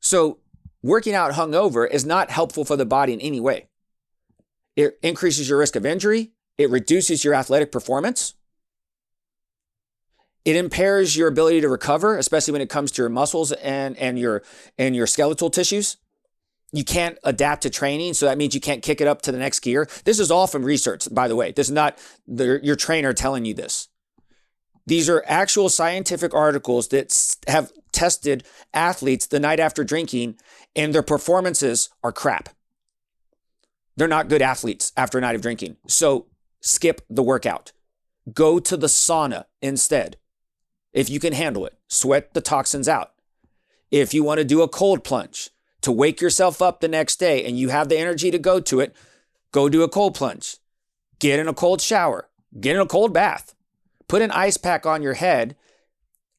So, 0.00 0.38
working 0.86 1.14
out 1.14 1.32
hungover 1.32 1.88
is 1.88 2.04
not 2.04 2.30
helpful 2.30 2.64
for 2.64 2.76
the 2.76 2.86
body 2.86 3.12
in 3.12 3.20
any 3.20 3.40
way. 3.40 3.68
It 4.74 4.98
increases 5.02 5.48
your 5.48 5.58
risk 5.58 5.76
of 5.76 5.86
injury, 5.86 6.32
it 6.58 6.70
reduces 6.70 7.24
your 7.24 7.34
athletic 7.34 7.72
performance, 7.72 8.34
it 10.44 10.56
impairs 10.56 11.16
your 11.16 11.28
ability 11.28 11.60
to 11.62 11.68
recover, 11.68 12.16
especially 12.16 12.52
when 12.52 12.60
it 12.60 12.70
comes 12.70 12.92
to 12.92 13.02
your 13.02 13.08
muscles 13.08 13.52
and, 13.52 13.96
and, 13.96 14.18
your, 14.18 14.42
and 14.78 14.94
your 14.94 15.06
skeletal 15.06 15.50
tissues 15.50 15.96
you 16.72 16.84
can't 16.84 17.18
adapt 17.24 17.62
to 17.62 17.70
training. 17.70 18.14
So 18.14 18.26
that 18.26 18.38
means 18.38 18.54
you 18.54 18.60
can't 18.60 18.82
kick 18.82 19.00
it 19.00 19.08
up 19.08 19.22
to 19.22 19.32
the 19.32 19.38
next 19.38 19.60
gear. 19.60 19.88
This 20.04 20.18
is 20.18 20.30
all 20.30 20.46
from 20.46 20.64
research, 20.64 21.08
by 21.10 21.28
the 21.28 21.36
way. 21.36 21.52
This 21.52 21.68
is 21.68 21.72
not 21.72 21.98
the, 22.26 22.60
your 22.62 22.76
trainer 22.76 23.12
telling 23.12 23.44
you 23.44 23.54
this. 23.54 23.88
These 24.86 25.08
are 25.08 25.24
actual 25.26 25.68
scientific 25.68 26.32
articles 26.32 26.88
that 26.88 27.36
have 27.48 27.72
tested 27.92 28.44
athletes 28.72 29.26
the 29.26 29.40
night 29.40 29.58
after 29.58 29.82
drinking, 29.82 30.36
and 30.74 30.94
their 30.94 31.02
performances 31.02 31.88
are 32.04 32.12
crap. 32.12 32.50
They're 33.96 34.06
not 34.06 34.28
good 34.28 34.42
athletes 34.42 34.92
after 34.96 35.18
a 35.18 35.20
night 35.20 35.34
of 35.34 35.42
drinking. 35.42 35.76
So 35.88 36.26
skip 36.60 37.00
the 37.08 37.22
workout. 37.22 37.72
Go 38.32 38.58
to 38.58 38.76
the 38.76 38.86
sauna 38.86 39.44
instead. 39.62 40.18
If 40.92 41.10
you 41.10 41.18
can 41.18 41.32
handle 41.32 41.66
it, 41.66 41.74
sweat 41.88 42.34
the 42.34 42.40
toxins 42.40 42.88
out. 42.88 43.12
If 43.90 44.14
you 44.14 44.22
want 44.22 44.38
to 44.38 44.44
do 44.44 44.62
a 44.62 44.68
cold 44.68 45.02
plunge, 45.04 45.50
to 45.82 45.92
wake 45.92 46.20
yourself 46.20 46.60
up 46.60 46.80
the 46.80 46.88
next 46.88 47.16
day 47.16 47.44
and 47.44 47.58
you 47.58 47.68
have 47.68 47.88
the 47.88 47.98
energy 47.98 48.30
to 48.30 48.38
go 48.38 48.60
to 48.60 48.80
it, 48.80 48.94
go 49.52 49.68
do 49.68 49.82
a 49.82 49.88
cold 49.88 50.14
plunge. 50.14 50.56
Get 51.18 51.38
in 51.38 51.48
a 51.48 51.54
cold 51.54 51.80
shower. 51.80 52.28
Get 52.58 52.74
in 52.76 52.82
a 52.82 52.86
cold 52.86 53.12
bath. 53.12 53.54
Put 54.08 54.22
an 54.22 54.30
ice 54.30 54.56
pack 54.56 54.86
on 54.86 55.02
your 55.02 55.14
head 55.14 55.56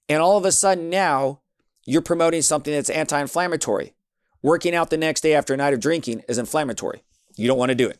And 0.09 0.21
all 0.21 0.37
of 0.37 0.45
a 0.45 0.51
sudden 0.51 0.89
now 0.89 1.41
you're 1.85 2.01
promoting 2.01 2.41
something 2.41 2.73
that's 2.73 2.89
anti 2.89 3.19
inflammatory. 3.19 3.93
Working 4.41 4.75
out 4.75 4.89
the 4.89 4.97
next 4.97 5.21
day 5.21 5.33
after 5.33 5.53
a 5.53 5.57
night 5.57 5.73
of 5.73 5.79
drinking 5.79 6.23
is 6.29 6.37
inflammatory. 6.37 7.03
You 7.35 7.47
don't 7.47 7.57
want 7.57 7.69
to 7.69 7.75
do 7.75 7.89
it. 7.89 7.99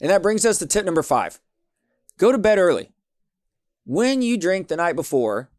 And 0.00 0.10
that 0.10 0.22
brings 0.22 0.46
us 0.46 0.58
to 0.58 0.66
tip 0.66 0.84
number 0.84 1.02
five 1.02 1.40
go 2.18 2.32
to 2.32 2.38
bed 2.38 2.58
early. 2.58 2.90
When 3.84 4.20
you 4.22 4.36
drink 4.36 4.68
the 4.68 4.76
night 4.76 4.96
before, 4.96 5.50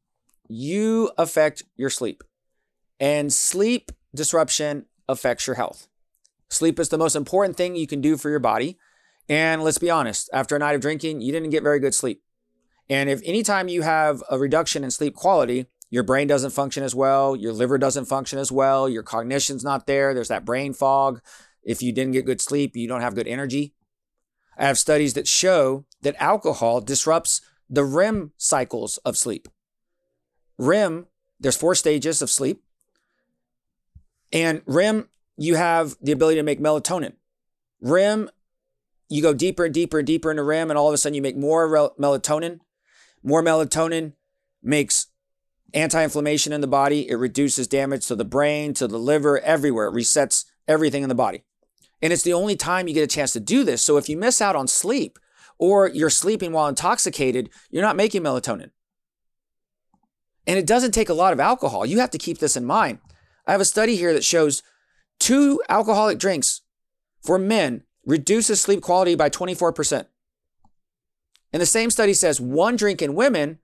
you 0.47 1.11
affect 1.17 1.63
your 1.75 1.89
sleep. 1.89 2.23
And 2.99 3.31
sleep 3.33 3.91
disruption 4.13 4.85
affects 5.07 5.47
your 5.47 5.55
health. 5.55 5.87
Sleep 6.49 6.79
is 6.79 6.89
the 6.89 6.97
most 6.97 7.15
important 7.15 7.57
thing 7.57 7.75
you 7.75 7.87
can 7.87 8.01
do 8.01 8.17
for 8.17 8.29
your 8.29 8.39
body. 8.39 8.77
And 9.29 9.63
let's 9.63 9.77
be 9.77 9.91
honest, 9.91 10.29
after 10.33 10.55
a 10.55 10.59
night 10.59 10.75
of 10.75 10.81
drinking, 10.81 11.21
you 11.21 11.31
didn't 11.31 11.51
get 11.51 11.63
very 11.63 11.79
good 11.79 11.93
sleep. 11.93 12.23
And 12.89 13.09
if 13.09 13.21
anytime 13.23 13.67
you 13.67 13.83
have 13.83 14.23
a 14.29 14.39
reduction 14.39 14.83
in 14.83 14.89
sleep 14.89 15.15
quality, 15.15 15.67
your 15.91 16.03
brain 16.03 16.27
doesn't 16.27 16.49
function 16.49 16.83
as 16.83 16.95
well, 16.95 17.35
your 17.35 17.53
liver 17.53 17.77
doesn't 17.77 18.05
function 18.05 18.39
as 18.39 18.51
well, 18.51 18.89
your 18.89 19.03
cognition's 19.03 19.63
not 19.63 19.85
there, 19.85 20.13
there's 20.13 20.27
that 20.27 20.45
brain 20.45 20.73
fog. 20.73 21.21
If 21.63 21.83
you 21.83 21.91
didn't 21.91 22.13
get 22.13 22.25
good 22.25 22.41
sleep, 22.41 22.75
you 22.75 22.87
don't 22.87 23.01
have 23.01 23.15
good 23.15 23.27
energy. 23.27 23.75
I 24.57 24.65
have 24.65 24.77
studies 24.77 25.13
that 25.13 25.27
show 25.27 25.85
that 26.01 26.15
alcohol 26.19 26.81
disrupts 26.81 27.41
the 27.69 27.83
REM 27.83 28.31
cycles 28.37 28.97
of 28.99 29.15
sleep. 29.15 29.47
REM, 30.57 31.05
there's 31.39 31.55
four 31.55 31.75
stages 31.75 32.21
of 32.21 32.29
sleep. 32.29 32.63
And 34.31 34.61
REM, 34.65 35.09
you 35.37 35.55
have 35.55 35.95
the 36.01 36.11
ability 36.11 36.37
to 36.37 36.43
make 36.43 36.59
melatonin. 36.59 37.13
REM, 37.81 38.29
you 39.09 39.21
go 39.21 39.33
deeper 39.33 39.65
and 39.65 39.73
deeper 39.73 39.99
and 39.99 40.07
deeper 40.07 40.31
into 40.31 40.43
REM, 40.43 40.69
and 40.69 40.77
all 40.77 40.87
of 40.87 40.93
a 40.93 40.97
sudden 40.97 41.15
you 41.15 41.21
make 41.21 41.35
more 41.35 41.67
melatonin. 41.99 42.59
More 43.23 43.43
melatonin 43.43 44.13
makes 44.61 45.07
anti 45.73 46.03
inflammation 46.03 46.53
in 46.53 46.61
the 46.61 46.67
body. 46.67 47.09
It 47.09 47.15
reduces 47.15 47.67
damage 47.67 48.05
to 48.07 48.15
the 48.15 48.25
brain, 48.25 48.73
to 48.75 48.87
the 48.87 48.99
liver, 48.99 49.39
everywhere. 49.39 49.87
It 49.87 49.93
resets 49.93 50.45
everything 50.67 51.03
in 51.03 51.09
the 51.09 51.15
body. 51.15 51.43
And 52.01 52.13
it's 52.13 52.23
the 52.23 52.33
only 52.33 52.55
time 52.55 52.87
you 52.87 52.93
get 52.93 53.03
a 53.03 53.07
chance 53.07 53.33
to 53.33 53.39
do 53.39 53.63
this. 53.63 53.81
So 53.81 53.97
if 53.97 54.07
you 54.07 54.15
miss 54.15 54.41
out 54.41 54.55
on 54.55 54.67
sleep 54.67 55.19
or 55.57 55.89
you're 55.89 56.09
sleeping 56.09 56.53
while 56.53 56.67
intoxicated, 56.67 57.49
you're 57.69 57.83
not 57.83 57.97
making 57.97 58.23
melatonin. 58.23 58.71
And 60.47 60.57
it 60.57 60.65
doesn't 60.65 60.93
take 60.93 61.09
a 61.09 61.13
lot 61.13 61.33
of 61.33 61.39
alcohol. 61.39 61.85
You 61.85 61.99
have 61.99 62.11
to 62.11 62.17
keep 62.17 62.37
this 62.37 62.55
in 62.55 62.65
mind. 62.65 62.99
I 63.45 63.51
have 63.51 63.61
a 63.61 63.65
study 63.65 63.95
here 63.97 64.13
that 64.13 64.23
shows 64.23 64.63
two 65.19 65.61
alcoholic 65.67 66.19
drinks 66.19 66.61
for 67.21 67.37
men 67.37 67.83
reduces 68.09 68.59
sleep 68.59 68.81
quality 68.81 69.13
by 69.13 69.29
24%. 69.29 70.05
And 71.53 71.61
the 71.61 71.65
same 71.65 71.91
study 71.91 72.13
says 72.13 72.41
one 72.41 72.75
drink 72.75 73.01
in 73.01 73.13
women 73.13 73.59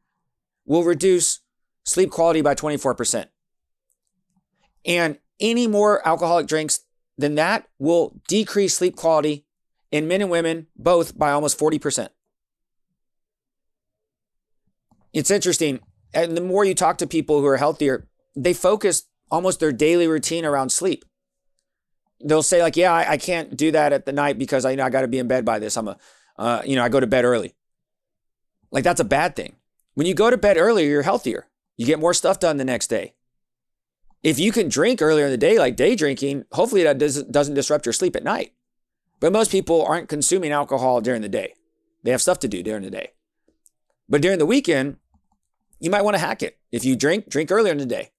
will 0.66 0.84
reduce 0.84 1.40
sleep 1.84 2.12
quality 2.12 2.42
by 2.42 2.54
24%. 2.54 3.26
And 4.86 5.18
any 5.40 5.68
more 5.68 6.08
alcoholic 6.08 6.46
drinks 6.46 6.82
than 7.18 7.36
that 7.36 7.68
will 7.80 8.22
decrease 8.28 8.76
sleep 8.76 8.96
quality 8.96 9.46
in 9.92 10.08
men 10.08 10.22
and 10.22 10.30
women 10.30 10.68
both 10.76 11.18
by 11.18 11.32
almost 11.32 11.58
40%. 11.58 12.10
It's 15.12 15.32
interesting. 15.32 15.80
And 16.14 16.38
the 16.38 16.42
more 16.42 16.66
you 16.66 16.76
talk 16.76 17.00
to 17.00 17.08
people 17.08 17.40
who 17.40 17.48
are 17.48 17.58
healthier, 17.58 18.08
they 18.36 18.54
focus 18.54 19.04
almost 19.32 19.60
their 19.60 19.72
daily 19.72 20.08
routine 20.08 20.46
around 20.46 20.70
sleep. 20.70 21.04
They'll 22.24 22.44
say 22.44 22.62
like, 22.62 22.76
"Yeah, 22.76 22.94
I, 22.94 23.12
I 23.12 23.18
can't 23.18 23.56
do 23.56 23.72
that 23.72 23.94
at 23.94 24.06
the 24.06 24.14
night 24.14 24.38
because 24.38 24.66
I 24.66 24.72
you 24.72 24.78
know 24.78 24.86
I 24.86 24.90
got 24.90 25.02
to 25.02 25.08
be 25.08 25.20
in 25.20 25.28
bed 25.28 25.46
by 25.46 25.60
this. 25.60 25.78
I'm 25.78 25.88
a, 25.88 25.98
uh, 26.38 26.62
you 26.66 26.76
know, 26.76 26.84
I 26.84 26.90
go 26.90 27.00
to 27.00 27.08
bed 27.08 27.26
early." 27.26 27.54
Like 28.72 28.84
that's 28.84 29.00
a 29.00 29.06
bad 29.06 29.36
thing. 29.36 29.56
When 29.94 30.08
you 30.08 30.14
go 30.14 30.30
to 30.30 30.38
bed 30.38 30.58
earlier, 30.58 30.88
you're 30.88 31.02
healthier. 31.04 31.48
You 31.78 31.86
get 31.86 32.00
more 32.00 32.14
stuff 32.14 32.40
done 32.40 32.58
the 32.58 32.66
next 32.66 32.88
day. 32.88 33.14
If 34.24 34.40
you 34.40 34.52
can 34.52 34.70
drink 34.70 35.02
earlier 35.02 35.26
in 35.26 35.32
the 35.32 35.38
day, 35.38 35.60
like 35.60 35.76
day 35.76 35.96
drinking, 35.96 36.46
hopefully 36.52 36.84
that 36.84 36.98
doesn't, 36.98 37.32
doesn't 37.32 37.54
disrupt 37.54 37.86
your 37.86 37.94
sleep 37.94 38.16
at 38.16 38.24
night. 38.24 38.54
But 39.20 39.32
most 39.32 39.52
people 39.52 39.86
aren't 39.86 40.10
consuming 40.10 40.52
alcohol 40.52 41.00
during 41.00 41.22
the 41.22 41.30
day. 41.30 41.54
They 42.04 42.12
have 42.12 42.22
stuff 42.22 42.40
to 42.40 42.48
do 42.48 42.64
during 42.64 42.84
the 42.84 42.90
day. 42.90 43.12
But 44.10 44.22
during 44.22 44.40
the 44.40 44.46
weekend, 44.46 44.98
you 45.80 45.90
might 45.90 46.04
want 46.04 46.16
to 46.16 46.20
hack 46.20 46.44
it. 46.44 46.58
If 46.72 46.86
you 46.86 46.96
drink, 46.96 47.30
drink 47.30 47.52
earlier 47.52 47.72
in 47.72 47.78
the 47.78 47.86
day. 47.86 48.12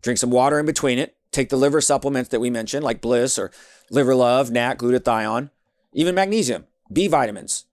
Drink 0.00 0.18
some 0.18 0.30
water 0.30 0.58
in 0.58 0.66
between 0.66 0.98
it. 0.98 1.16
Take 1.32 1.48
the 1.48 1.56
liver 1.56 1.80
supplements 1.80 2.28
that 2.30 2.40
we 2.40 2.50
mentioned, 2.50 2.84
like 2.84 3.00
Bliss 3.00 3.38
or 3.38 3.50
Liver 3.90 4.14
Love, 4.14 4.50
NAC, 4.50 4.78
glutathione, 4.78 5.50
even 5.94 6.14
magnesium, 6.14 6.66
B 6.92 7.08
vitamins, 7.08 7.64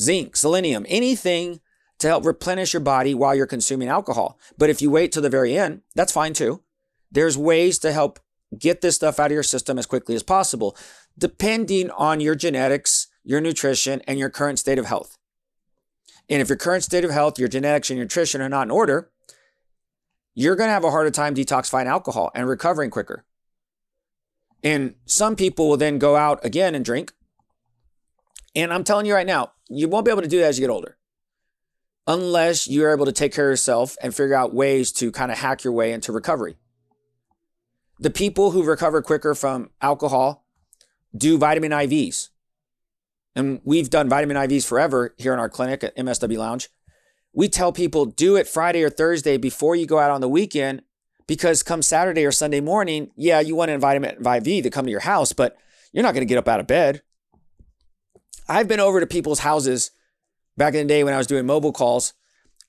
zinc, 0.00 0.36
selenium, 0.36 0.86
anything 0.88 1.60
to 1.98 2.08
help 2.08 2.24
replenish 2.24 2.72
your 2.72 2.80
body 2.80 3.14
while 3.14 3.34
you're 3.34 3.46
consuming 3.46 3.88
alcohol. 3.88 4.38
But 4.58 4.70
if 4.70 4.82
you 4.82 4.90
wait 4.90 5.12
till 5.12 5.22
the 5.22 5.30
very 5.30 5.56
end, 5.56 5.82
that's 5.94 6.12
fine 6.12 6.32
too. 6.32 6.62
There's 7.10 7.38
ways 7.38 7.78
to 7.80 7.92
help 7.92 8.18
get 8.58 8.80
this 8.80 8.96
stuff 8.96 9.20
out 9.20 9.26
of 9.26 9.32
your 9.32 9.42
system 9.42 9.78
as 9.78 9.86
quickly 9.86 10.14
as 10.14 10.22
possible, 10.22 10.76
depending 11.16 11.90
on 11.90 12.20
your 12.20 12.34
genetics, 12.34 13.06
your 13.22 13.40
nutrition, 13.40 14.00
and 14.08 14.18
your 14.18 14.30
current 14.30 14.58
state 14.58 14.78
of 14.78 14.86
health. 14.86 15.16
And 16.28 16.40
if 16.40 16.48
your 16.48 16.58
current 16.58 16.84
state 16.84 17.04
of 17.04 17.10
health, 17.10 17.38
your 17.38 17.48
genetics, 17.48 17.90
and 17.90 17.98
your 17.98 18.06
nutrition 18.06 18.40
are 18.40 18.48
not 18.48 18.66
in 18.66 18.70
order, 18.70 19.11
you're 20.34 20.56
going 20.56 20.68
to 20.68 20.72
have 20.72 20.84
a 20.84 20.90
harder 20.90 21.10
time 21.10 21.34
detoxifying 21.34 21.86
alcohol 21.86 22.30
and 22.34 22.48
recovering 22.48 22.90
quicker. 22.90 23.24
And 24.62 24.94
some 25.06 25.36
people 25.36 25.68
will 25.68 25.76
then 25.76 25.98
go 25.98 26.16
out 26.16 26.44
again 26.44 26.74
and 26.74 26.84
drink. 26.84 27.12
And 28.54 28.72
I'm 28.72 28.84
telling 28.84 29.06
you 29.06 29.14
right 29.14 29.26
now, 29.26 29.52
you 29.68 29.88
won't 29.88 30.04
be 30.04 30.10
able 30.10 30.22
to 30.22 30.28
do 30.28 30.38
that 30.38 30.46
as 30.46 30.58
you 30.58 30.66
get 30.66 30.72
older 30.72 30.96
unless 32.06 32.68
you're 32.68 32.92
able 32.92 33.06
to 33.06 33.12
take 33.12 33.32
care 33.32 33.48
of 33.48 33.52
yourself 33.52 33.96
and 34.02 34.14
figure 34.14 34.34
out 34.34 34.54
ways 34.54 34.90
to 34.92 35.12
kind 35.12 35.30
of 35.30 35.38
hack 35.38 35.64
your 35.64 35.72
way 35.72 35.92
into 35.92 36.12
recovery. 36.12 36.56
The 37.98 38.10
people 38.10 38.50
who 38.50 38.64
recover 38.64 39.02
quicker 39.02 39.34
from 39.34 39.70
alcohol 39.80 40.44
do 41.16 41.38
vitamin 41.38 41.70
IVs. 41.70 42.30
And 43.34 43.60
we've 43.64 43.88
done 43.88 44.08
vitamin 44.08 44.36
IVs 44.36 44.66
forever 44.66 45.14
here 45.16 45.32
in 45.32 45.38
our 45.38 45.48
clinic 45.48 45.84
at 45.84 45.96
MSW 45.96 46.36
Lounge. 46.36 46.68
We 47.32 47.48
tell 47.48 47.72
people 47.72 48.04
do 48.04 48.36
it 48.36 48.46
Friday 48.46 48.82
or 48.82 48.90
Thursday 48.90 49.36
before 49.36 49.74
you 49.74 49.86
go 49.86 49.98
out 49.98 50.10
on 50.10 50.20
the 50.20 50.28
weekend 50.28 50.82
because 51.26 51.62
come 51.62 51.82
Saturday 51.82 52.24
or 52.24 52.32
Sunday 52.32 52.60
morning, 52.60 53.10
yeah, 53.16 53.40
you 53.40 53.56
want 53.56 53.70
an 53.70 54.04
at 54.04 54.18
IV 54.18 54.62
to 54.64 54.70
come 54.70 54.84
to 54.84 54.90
your 54.90 55.00
house, 55.00 55.32
but 55.32 55.56
you're 55.92 56.02
not 56.02 56.14
going 56.14 56.26
to 56.26 56.28
get 56.28 56.38
up 56.38 56.48
out 56.48 56.60
of 56.60 56.66
bed. 56.66 57.02
I've 58.48 58.68
been 58.68 58.80
over 58.80 59.00
to 59.00 59.06
people's 59.06 59.38
houses 59.40 59.92
back 60.56 60.74
in 60.74 60.86
the 60.86 60.92
day 60.92 61.04
when 61.04 61.14
I 61.14 61.18
was 61.18 61.26
doing 61.26 61.46
mobile 61.46 61.72
calls. 61.72 62.12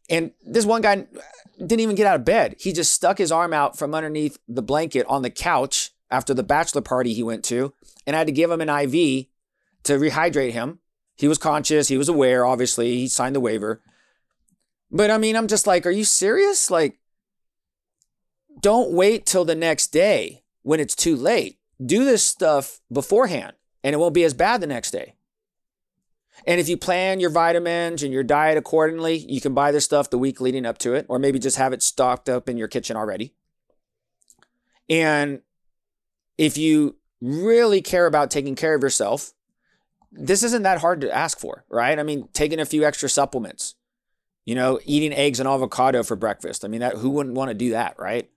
And 0.10 0.32
this 0.46 0.66
one 0.66 0.82
guy 0.82 1.08
didn't 1.58 1.80
even 1.80 1.96
get 1.96 2.08
out 2.08 2.20
of 2.20 2.26
bed. 2.26 2.56
He 2.60 2.74
just 2.74 2.94
stuck 2.94 3.18
his 3.18 3.32
arm 3.32 3.54
out 3.54 3.78
from 3.78 3.94
underneath 3.94 4.38
the 4.48 4.62
blanket 4.62 5.06
on 5.08 5.22
the 5.22 5.30
couch 5.30 5.92
after 6.12 6.34
the 6.34 6.44
bachelor 6.44 6.82
party 6.82 7.14
he 7.14 7.24
went 7.24 7.44
to. 7.46 7.74
And 8.06 8.16
I 8.16 8.20
had 8.20 8.28
to 8.28 8.34
give 8.34 8.52
him 8.52 8.62
an 8.62 8.70
IV 8.70 9.26
to 9.84 9.94
rehydrate 9.94 10.52
him. 10.52 10.80
He 11.16 11.28
was 11.28 11.38
conscious, 11.38 11.90
he 11.90 11.98
was 11.98 12.10
aware, 12.10 12.46
obviously. 12.46 12.96
He 12.96 13.08
signed 13.08 13.36
the 13.36 13.40
waiver. 13.40 13.82
But 14.94 15.10
I 15.10 15.18
mean, 15.18 15.36
I'm 15.36 15.48
just 15.48 15.66
like, 15.66 15.86
are 15.88 15.92
you 15.92 16.06
serious? 16.06 16.70
Like, 16.70 17.00
don't 18.62 18.92
wait 18.92 19.26
till 19.26 19.44
the 19.44 19.56
next 19.56 19.88
day 19.88 20.44
when 20.62 20.80
it's 20.80 20.96
too 20.96 21.16
late. 21.16 21.58
Do 21.84 22.06
this 22.06 22.24
stuff 22.24 22.80
beforehand 22.92 23.54
and 23.84 23.94
it 23.94 23.98
won't 23.98 24.14
be 24.14 24.24
as 24.24 24.36
bad 24.36 24.62
the 24.62 24.68
next 24.68 24.92
day. 24.92 25.16
And 26.46 26.60
if 26.60 26.70
you 26.70 26.78
plan 26.78 27.20
your 27.20 27.32
vitamins 27.32 28.04
and 28.04 28.14
your 28.14 28.24
diet 28.24 28.58
accordingly, 28.58 29.18
you 29.18 29.42
can 29.42 29.54
buy 29.54 29.72
this 29.72 29.86
stuff 29.86 30.10
the 30.10 30.18
week 30.18 30.40
leading 30.40 30.66
up 30.66 30.78
to 30.80 30.94
it, 30.94 31.06
or 31.10 31.20
maybe 31.20 31.40
just 31.40 31.58
have 31.58 31.74
it 31.74 31.84
stocked 31.84 32.30
up 32.30 32.48
in 32.48 32.58
your 32.58 32.68
kitchen 32.68 32.96
already. 32.96 33.34
And 34.90 35.42
if 36.38 36.58
you 36.58 36.98
really 37.22 37.82
care 37.82 38.06
about 38.06 38.32
taking 38.32 38.56
care 38.56 38.76
of 38.76 38.82
yourself, 38.82 39.34
this 40.12 40.44
isn't 40.44 40.64
that 40.64 40.82
hard 40.82 41.02
to 41.02 41.16
ask 41.16 41.40
for, 41.40 41.66
right? 41.70 41.98
I 41.98 42.04
mean, 42.04 42.28
taking 42.34 42.60
a 42.60 42.66
few 42.66 42.84
extra 42.84 43.10
supplements, 43.10 43.76
you 44.46 44.56
know, 44.56 44.80
eating 44.86 45.14
eggs 45.14 45.40
and 45.40 45.48
avocado 45.48 46.04
for 46.04 46.16
breakfast. 46.16 46.66
I 46.66 46.68
mean, 46.68 46.82
that 46.82 46.96
who 46.96 47.10
wouldn't 47.10 47.36
want 47.36 47.50
to 47.50 47.56
do 47.56 47.72
that, 47.72 47.98
right? 47.98 48.30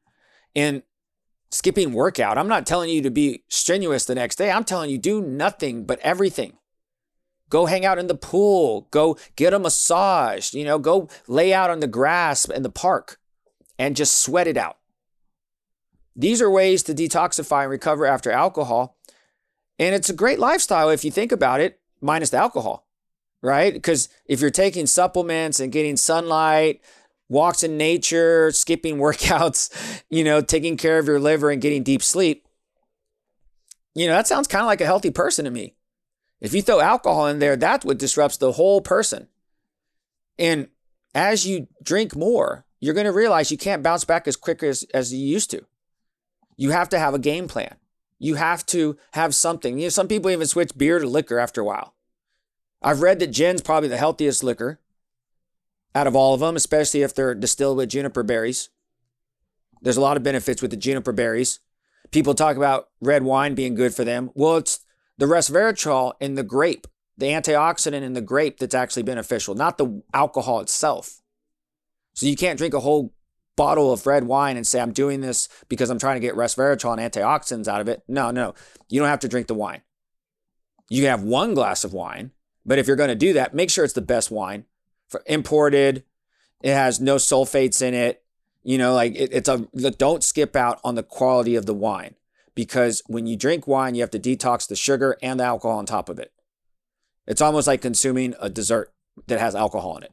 And 0.55 0.83
skipping 1.51 1.93
workout. 1.93 2.39
I'm 2.39 2.49
not 2.49 2.67
telling 2.67 2.91
you 2.91 3.03
to 3.03 3.11
be 3.11 3.45
strenuous 3.49 4.05
the 4.05 4.15
next 4.15 4.37
day. 4.37 4.51
I'm 4.51 4.65
telling 4.65 4.91
you 4.91 4.99
do 4.99 5.21
nothing 5.21 5.85
but 5.85 5.99
everything. 6.01 6.59
Go 7.49 7.67
hang 7.67 7.85
out 7.85 7.99
in 7.99 8.09
the 8.09 8.15
pool. 8.15 8.89
Go 8.91 9.17
get 9.37 9.55
a 9.55 9.59
massage. 9.59 10.53
You 10.53 10.65
know, 10.65 10.79
go 10.79 11.09
lay 11.29 11.55
out 11.55 11.71
on 11.71 11.81
the 11.81 11.87
grass 11.87 12.45
in 12.45 12.63
the 12.63 12.71
park 12.71 13.19
and 13.79 13.97
just 13.97 14.21
sweat 14.21 14.47
it 14.47 14.57
out. 14.57 14.79
These 16.15 16.41
are 16.41 16.51
ways 16.51 16.83
to 16.85 16.95
detoxify 16.95 17.63
and 17.63 17.71
recover 17.71 18.07
after 18.07 18.31
alcohol. 18.31 18.97
And 19.79 19.95
it's 19.95 20.09
a 20.09 20.15
great 20.15 20.39
lifestyle 20.39 20.89
if 20.89 21.05
you 21.05 21.11
think 21.11 21.31
about 21.31 21.61
it, 21.61 21.79
minus 22.01 22.31
the 22.31 22.39
alcohol, 22.39 22.86
right? 23.47 23.73
Because 23.73 24.09
if 24.27 24.41
you're 24.41 24.51
taking 24.51 24.87
supplements 24.87 25.61
and 25.61 25.71
getting 25.71 25.97
sunlight, 25.97 26.83
walks 27.29 27.63
in 27.63 27.77
nature, 27.79 28.51
skipping 28.51 28.97
workouts, 28.99 30.03
you 30.11 30.25
know, 30.25 30.41
taking 30.41 30.77
care 30.77 30.99
of 30.99 31.07
your 31.07 31.21
liver 31.21 31.51
and 31.51 31.63
getting 31.63 31.85
deep 31.85 32.03
sleep, 32.03 32.47
you 33.95 34.07
know, 34.07 34.15
that 34.15 34.27
sounds 34.27 34.49
kind 34.49 34.63
of 34.63 34.67
like 34.67 34.81
a 34.81 34.87
healthy 34.87 35.11
person 35.11 35.45
to 35.45 35.51
me. 35.51 35.77
If 36.41 36.53
you 36.53 36.61
throw 36.61 36.81
alcohol 36.81 37.29
in 37.29 37.39
there, 37.39 37.57
that's 37.57 37.87
what 37.87 37.99
disrupts 37.99 38.37
the 38.37 38.53
whole 38.53 38.81
person. 38.81 39.29
And 40.39 40.69
as 41.15 41.47
you 41.47 41.69
drink 41.83 42.15
more, 42.15 42.67
you're 42.81 42.95
going 42.95 43.07
to 43.07 43.13
realize 43.13 43.51
you 43.51 43.57
can't 43.57 43.83
bounce 43.83 44.05
back 44.05 44.29
as 44.29 44.37
quick 44.37 44.63
as, 44.63 44.85
as 44.93 45.15
you 45.15 45.27
used 45.27 45.51
to. 45.53 45.65
You 46.59 46.73
have 46.73 46.91
to 46.91 46.99
have 46.99 47.15
a 47.15 47.19
game 47.19 47.49
plan. 47.49 47.77
You 48.19 48.35
have 48.35 48.67
to 48.67 48.99
have 49.13 49.35
something. 49.35 49.79
You 49.79 49.87
know, 49.87 49.91
some 49.91 50.09
people 50.09 50.31
even 50.31 50.47
switch 50.47 50.77
beer 50.77 50.99
to 50.99 51.09
liquor 51.09 51.39
after 51.39 51.63
a 51.63 51.65
while. 51.65 51.96
I've 52.83 53.01
read 53.01 53.19
that 53.19 53.29
gin's 53.29 53.63
probably 53.63 53.89
the 53.89 53.97
healthiest 53.97 54.45
liquor 54.45 54.81
out 55.95 56.07
of 56.07 56.15
all 56.15 56.35
of 56.35 56.41
them, 56.41 56.57
especially 56.57 57.03
if 57.03 57.15
they're 57.15 57.35
distilled 57.35 57.79
with 57.79 57.91
juniper 57.91 58.23
berries. 58.23 58.69
There's 59.81 59.97
a 59.97 60.03
lot 60.03 60.17
of 60.17 60.23
benefits 60.23 60.63
with 60.63 60.71
the 60.71 60.77
juniper 60.77 61.13
berries. 61.13 61.61
People 62.11 62.35
talk 62.35 62.57
about 62.57 62.89
red 63.01 63.23
wine 63.23 63.55
being 63.55 63.75
good 63.75 63.95
for 63.95 64.05
them. 64.05 64.31
Well, 64.35 64.57
it's 64.57 64.81
the 65.19 65.27
resveratrol 65.27 66.13
in 66.21 66.35
the 66.35 66.43
grape, 66.43 66.87
the 67.17 67.27
antioxidant 67.27 68.03
in 68.03 68.13
the 68.13 68.21
grape 68.21 68.59
that's 68.59 68.75
actually 68.75 69.03
beneficial, 69.03 69.55
not 69.55 69.79
the 69.79 70.03
alcohol 70.13 70.61
itself. 70.61 71.21
So 72.15 72.27
you 72.27 72.37
can't 72.37 72.59
drink 72.59 72.75
a 72.75 72.81
whole 72.81 73.15
bottle 73.57 73.93
of 73.93 74.07
red 74.07 74.25
wine 74.25 74.57
and 74.57 74.67
say, 74.67 74.81
I'm 74.81 74.93
doing 74.93 75.23
this 75.23 75.49
because 75.69 75.91
I'm 75.91 75.99
trying 75.99 76.17
to 76.17 76.27
get 76.27 76.35
resveratrol 76.35 76.97
and 76.97 77.13
antioxidants 77.13 77.69
out 77.69 77.81
of 77.81 77.89
it. 77.89 78.03
No, 78.07 78.31
no, 78.31 78.55
you 78.89 79.01
don't 79.01 79.09
have 79.09 79.21
to 79.21 79.29
drink 79.29 79.47
the 79.47 79.55
wine. 79.55 79.83
You 80.89 81.03
can 81.03 81.11
have 81.11 81.23
one 81.23 81.55
glass 81.55 81.83
of 81.83 81.93
wine, 81.93 82.33
but 82.67 82.79
if 82.79 82.87
you're 82.87 82.97
going 82.97 83.09
to 83.09 83.15
do 83.15 83.33
that, 83.35 83.55
make 83.55 83.71
sure 83.71 83.85
it's 83.85 83.95
the 83.95 84.03
best 84.03 84.31
wine 84.31 84.65
for 85.09 85.23
imported. 85.27 86.05
It 86.63 86.75
has 86.75 87.01
no 87.01 87.17
sulfates 87.17 87.81
in 87.81 87.95
it. 87.95 88.23
You 88.65 88.77
know, 88.77 88.95
like 88.95 89.15
it, 89.15 89.31
it's 89.33 89.49
a 89.49 89.59
don't 89.93 90.25
skip 90.25 90.57
out 90.57 90.81
on 90.83 90.97
the 90.97 91.05
quality 91.05 91.55
of 91.55 91.67
the 91.67 91.75
wine 91.75 92.17
because 92.57 93.03
when 93.07 93.27
you 93.27 93.37
drink 93.37 93.69
wine, 93.69 93.95
you 93.95 94.01
have 94.01 94.11
to 94.11 94.19
detox 94.19 94.67
the 94.67 94.75
sugar 94.75 95.17
and 95.23 95.39
the 95.39 95.45
alcohol 95.45 95.79
on 95.79 95.87
top 95.87 96.09
of 96.09 96.19
it. 96.19 96.33
It's 97.27 97.41
almost 97.41 97.69
like 97.69 97.81
consuming 97.81 98.35
a 98.41 98.51
dessert 98.51 98.93
that 99.29 99.39
has 99.39 99.55
alcohol 99.55 99.97
in 99.99 100.03
it. 100.03 100.13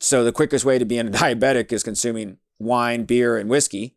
So 0.00 0.24
the 0.24 0.32
quickest 0.32 0.64
way 0.64 0.78
to 0.78 0.84
being 0.84 1.06
a 1.06 1.10
diabetic 1.12 1.72
is 1.72 1.84
consuming 1.84 2.38
wine, 2.58 3.04
beer, 3.04 3.36
and 3.36 3.48
whiskey. 3.48 3.94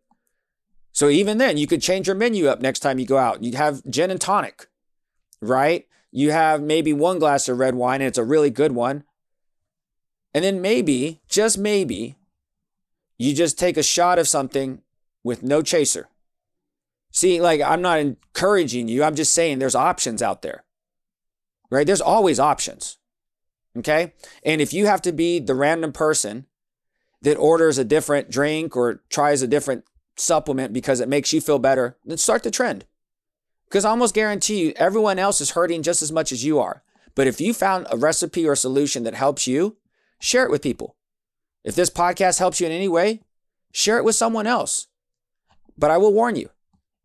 So 0.93 1.09
even 1.09 1.37
then, 1.39 1.57
you 1.57 1.65
could 1.65 1.81
change 1.81 2.05
your 2.05 2.15
menu 2.15 2.47
up 2.47 2.61
next 2.61 2.79
time 2.79 2.99
you 2.99 3.05
go 3.05 3.17
out. 3.17 3.43
You'd 3.43 3.55
have 3.55 3.81
gin 3.89 4.11
and 4.11 4.19
tonic, 4.19 4.67
right? 5.41 5.87
You 6.11 6.31
have 6.31 6.61
maybe 6.61 6.93
one 6.93 7.19
glass 7.19 7.47
of 7.47 7.57
red 7.57 7.75
wine 7.75 8.01
and 8.01 8.07
it's 8.07 8.17
a 8.17 8.23
really 8.23 8.49
good 8.49 8.73
one. 8.73 9.03
And 10.33 10.43
then 10.43 10.61
maybe, 10.61 11.21
just 11.27 11.57
maybe, 11.57 12.15
you 13.17 13.33
just 13.33 13.59
take 13.59 13.77
a 13.77 13.83
shot 13.83 14.19
of 14.19 14.27
something 14.27 14.81
with 15.23 15.43
no 15.43 15.61
chaser. 15.61 16.09
See, 17.11 17.41
like 17.41 17.61
I'm 17.61 17.81
not 17.81 17.99
encouraging 17.99 18.87
you. 18.87 19.03
I'm 19.03 19.15
just 19.15 19.33
saying 19.33 19.59
there's 19.59 19.75
options 19.75 20.21
out 20.21 20.41
there. 20.41 20.63
Right? 21.69 21.85
There's 21.85 22.01
always 22.01 22.39
options. 22.39 22.97
Okay? 23.77 24.13
And 24.43 24.61
if 24.61 24.73
you 24.73 24.85
have 24.85 25.01
to 25.03 25.11
be 25.11 25.39
the 25.39 25.55
random 25.55 25.93
person 25.93 26.45
that 27.21 27.37
orders 27.37 27.77
a 27.77 27.85
different 27.85 28.29
drink 28.29 28.75
or 28.75 29.01
tries 29.09 29.41
a 29.41 29.47
different 29.47 29.85
supplement 30.17 30.73
because 30.73 30.99
it 30.99 31.09
makes 31.09 31.31
you 31.31 31.39
feel 31.39 31.59
better, 31.59 31.97
then 32.03 32.17
start 32.17 32.43
the 32.43 32.51
trend. 32.51 32.85
Because 33.71 33.85
I 33.85 33.91
almost 33.91 34.13
guarantee 34.13 34.59
you, 34.59 34.73
everyone 34.75 35.17
else 35.17 35.39
is 35.39 35.51
hurting 35.51 35.81
just 35.81 36.01
as 36.01 36.11
much 36.11 36.33
as 36.33 36.43
you 36.43 36.59
are. 36.59 36.83
But 37.15 37.27
if 37.27 37.39
you 37.39 37.53
found 37.53 37.87
a 37.89 37.95
recipe 37.95 38.45
or 38.45 38.53
solution 38.53 39.03
that 39.03 39.13
helps 39.13 39.47
you, 39.47 39.77
share 40.19 40.43
it 40.43 40.51
with 40.51 40.61
people. 40.61 40.97
If 41.63 41.73
this 41.75 41.89
podcast 41.89 42.39
helps 42.39 42.59
you 42.59 42.65
in 42.65 42.73
any 42.73 42.89
way, 42.89 43.21
share 43.71 43.97
it 43.97 44.03
with 44.03 44.15
someone 44.15 44.45
else. 44.45 44.87
But 45.77 45.89
I 45.89 45.95
will 45.95 46.11
warn 46.11 46.35
you 46.35 46.49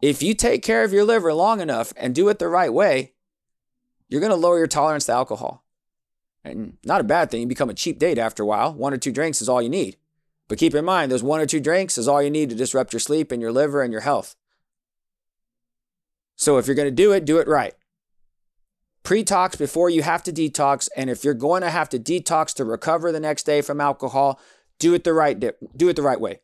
if 0.03 0.25
you 0.25 0.35
take 0.35 0.65
care 0.65 0.83
of 0.83 0.93
your 0.93 1.05
liver 1.05 1.33
long 1.33 1.61
enough 1.61 1.93
and 1.97 2.13
do 2.13 2.29
it 2.29 2.41
the 2.41 2.49
right 2.49 2.73
way, 2.73 3.13
you're 4.09 4.21
going 4.21 4.31
to 4.31 4.37
lower 4.37 4.59
your 4.59 4.67
tolerance 4.67 5.07
to 5.07 5.13
alcohol. 5.13 5.65
And 6.43 6.79
not 6.85 7.01
a 7.01 7.05
bad 7.05 7.31
thing. 7.31 7.43
You 7.43 7.47
become 7.47 7.71
a 7.71 7.75
cheap 7.75 8.01
date 8.01 8.19
after 8.19 8.43
a 8.43 8.47
while. 8.47 8.75
One 8.75 8.93
or 8.93 8.99
two 8.99 9.13
drinks 9.13 9.41
is 9.41 9.49
all 9.49 9.63
you 9.63 9.71
need. 9.71 9.99
But 10.49 10.59
keep 10.59 10.75
in 10.75 10.85
mind, 10.85 11.13
those 11.13 11.23
one 11.23 11.41
or 11.41 11.47
two 11.47 11.61
drinks 11.61 11.97
is 11.97 12.09
all 12.09 12.21
you 12.21 12.31
need 12.31 12.51
to 12.51 12.57
disrupt 12.57 12.93
your 12.93 12.99
sleep 12.99 13.31
and 13.31 13.41
your 13.41 13.53
liver 13.53 13.83
and 13.83 13.93
your 13.93 14.03
health. 14.03 14.35
So 16.37 16.59
if 16.59 16.66
you're 16.66 16.77
going 16.77 16.88
to 16.88 16.94
do 16.94 17.12
it, 17.12 17.25
do 17.25 17.38
it 17.38 17.49
right. 17.49 17.75
Pre-tox 19.03 19.57
before 19.57 19.88
you 19.88 20.03
have 20.03 20.22
to 20.25 20.33
detox. 20.33 20.88
And 20.96 21.09
if 21.09 21.25
you're 21.25 21.35
going 21.35 21.62
to 21.62 21.70
have 21.70 21.88
to 21.90 21.99
detox 21.99 22.55
to 22.55 22.64
recover 22.64 23.11
the 23.11 23.20
next 23.20 23.44
day 23.44 23.61
from 23.62 23.81
alcohol, 23.81 24.40
do 24.79 24.94
it 24.94 25.05
the 25.05 25.14
right 25.14 25.40
do 25.40 25.88
it 25.88 25.96
the 25.96 26.03
right 26.03 26.20
way. 26.20 26.40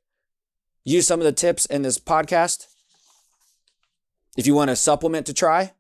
Use 0.85 1.07
some 1.07 1.21
of 1.21 1.25
the 1.25 1.33
tips 1.33 1.67
in 1.67 1.83
this 1.83 1.99
podcast. 1.99 2.67
If 4.37 4.47
you 4.47 4.55
want 4.55 4.71
a 4.71 4.77
supplement 4.77 5.27
to 5.27 5.35
try, 5.35 5.73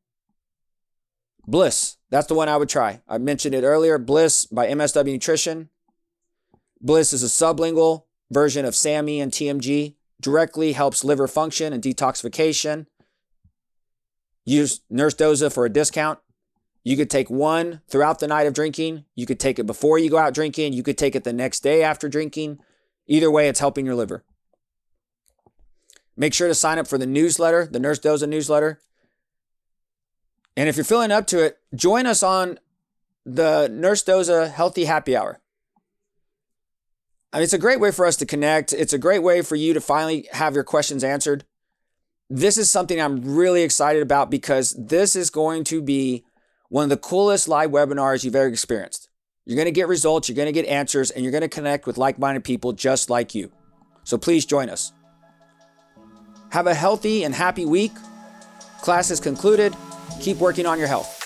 Bliss. 1.46 1.96
That's 2.11 2.27
the 2.27 2.35
one 2.35 2.48
I 2.48 2.57
would 2.57 2.68
try. 2.68 3.01
I 3.09 3.18
mentioned 3.18 3.55
it 3.55 3.64
earlier. 3.64 3.98
Bliss 3.98 4.46
by 4.46 4.66
MSW 4.66 5.12
Nutrition. 5.12 5.70
Bliss 6.81 7.12
is 7.12 7.22
a 7.22 7.27
sublingual 7.27 8.05
version 8.31 8.64
of 8.64 8.75
SAMe 8.75 9.20
and 9.20 9.33
TMG. 9.33 9.96
Directly 10.20 10.72
helps 10.72 11.05
liver 11.05 11.27
function 11.27 11.72
and 11.72 11.83
detoxification. 11.83 12.87
Use 14.45 14.81
Nurse 14.91 15.15
Doza 15.15 15.53
for 15.53 15.65
a 15.65 15.71
discount. 15.71 16.19
You 16.85 16.97
could 16.97 17.11
take 17.11 17.31
one 17.31 17.81
throughout 17.89 18.19
the 18.19 18.27
night 18.27 18.47
of 18.47 18.55
drinking. 18.55 19.05
You 19.15 19.27
could 19.27 19.39
take 19.39 19.59
it 19.59 19.67
before 19.67 19.99
you 19.99 20.11
go 20.11 20.19
out 20.19 20.35
drinking. 20.35 20.73
You 20.73 20.83
could 20.83 20.99
take 20.99 21.15
it 21.15 21.25
the 21.25 21.33
next 21.33 21.61
day 21.61 21.83
after 21.83 22.09
drinking. 22.09 22.59
Either 23.07 23.31
way, 23.31 23.49
it's 23.49 23.61
helping 23.61 23.87
your 23.87 23.95
liver. 23.95 24.25
Make 26.17 26.35
sure 26.35 26.49
to 26.49 26.55
sign 26.55 26.79
up 26.79 26.89
for 26.89 26.99
the 26.99 27.07
newsletter, 27.07 27.67
the 27.67 27.81
Nurse 27.81 27.99
Doza 27.99 28.29
newsletter. 28.29 28.81
And 30.57 30.69
if 30.69 30.77
you're 30.77 30.85
feeling 30.85 31.13
up 31.13 31.27
to 31.29 31.43
it, 31.43 31.59
join 31.75 32.07
us 32.07 32.23
on 32.23 32.59
the 33.25 33.69
Nurse 33.69 34.03
Doza 34.03 34.51
Healthy 34.51 34.85
Happy 34.85 35.17
Hour. 35.17 35.41
I 37.33 37.39
mean, 37.39 37.45
it's 37.45 37.55
a 37.55 37.59
great 37.59 37.81
way 37.81 37.91
for 37.91 38.05
us 38.05 38.17
to 38.17 38.27
connect. 38.27 38.73
It's 38.75 38.93
a 38.93 38.99
great 38.99 39.23
way 39.23 39.41
for 39.41 39.57
you 39.57 39.73
to 39.73 39.81
finally 39.81 40.29
have 40.33 40.55
your 40.55 40.65
questions 40.65 41.03
answered. 41.03 41.45
This 42.35 42.57
is 42.57 42.71
something 42.71 42.99
I'm 42.99 43.21
really 43.37 43.61
excited 43.62 44.01
about 44.01 44.31
because 44.31 44.75
this 44.79 45.16
is 45.16 45.29
going 45.29 45.64
to 45.64 45.83
be 45.83 46.25
one 46.71 46.85
of 46.85 46.88
the 46.88 46.97
coolest 46.97 47.47
live 47.47 47.71
webinars 47.73 48.25
you've 48.25 48.35
ever 48.35 48.47
experienced. 48.47 49.11
You're 49.45 49.57
going 49.57 49.66
to 49.66 49.71
get 49.71 49.87
results, 49.87 50.31
you're 50.31 50.37
going 50.37 50.47
to 50.47 50.53
get 50.53 50.64
answers, 50.64 51.11
and 51.11 51.23
you're 51.23 51.31
going 51.31 51.42
to 51.42 51.49
connect 51.49 51.87
with 51.87 51.99
like 51.99 52.18
minded 52.18 52.42
people 52.42 52.73
just 52.73 53.11
like 53.11 53.35
you. 53.35 53.53
So 54.05 54.16
please 54.16 54.47
join 54.47 54.71
us. 54.71 54.95
Have 56.53 56.66
a 56.66 56.73
healthy 56.73 57.25
and 57.25 57.35
happy 57.35 57.66
week. 57.66 57.92
Class 58.81 59.11
is 59.11 59.21
concluded. 59.21 59.77
Keep 60.18 60.38
working 60.38 60.64
on 60.64 60.79
your 60.79 60.88
health. 60.88 61.22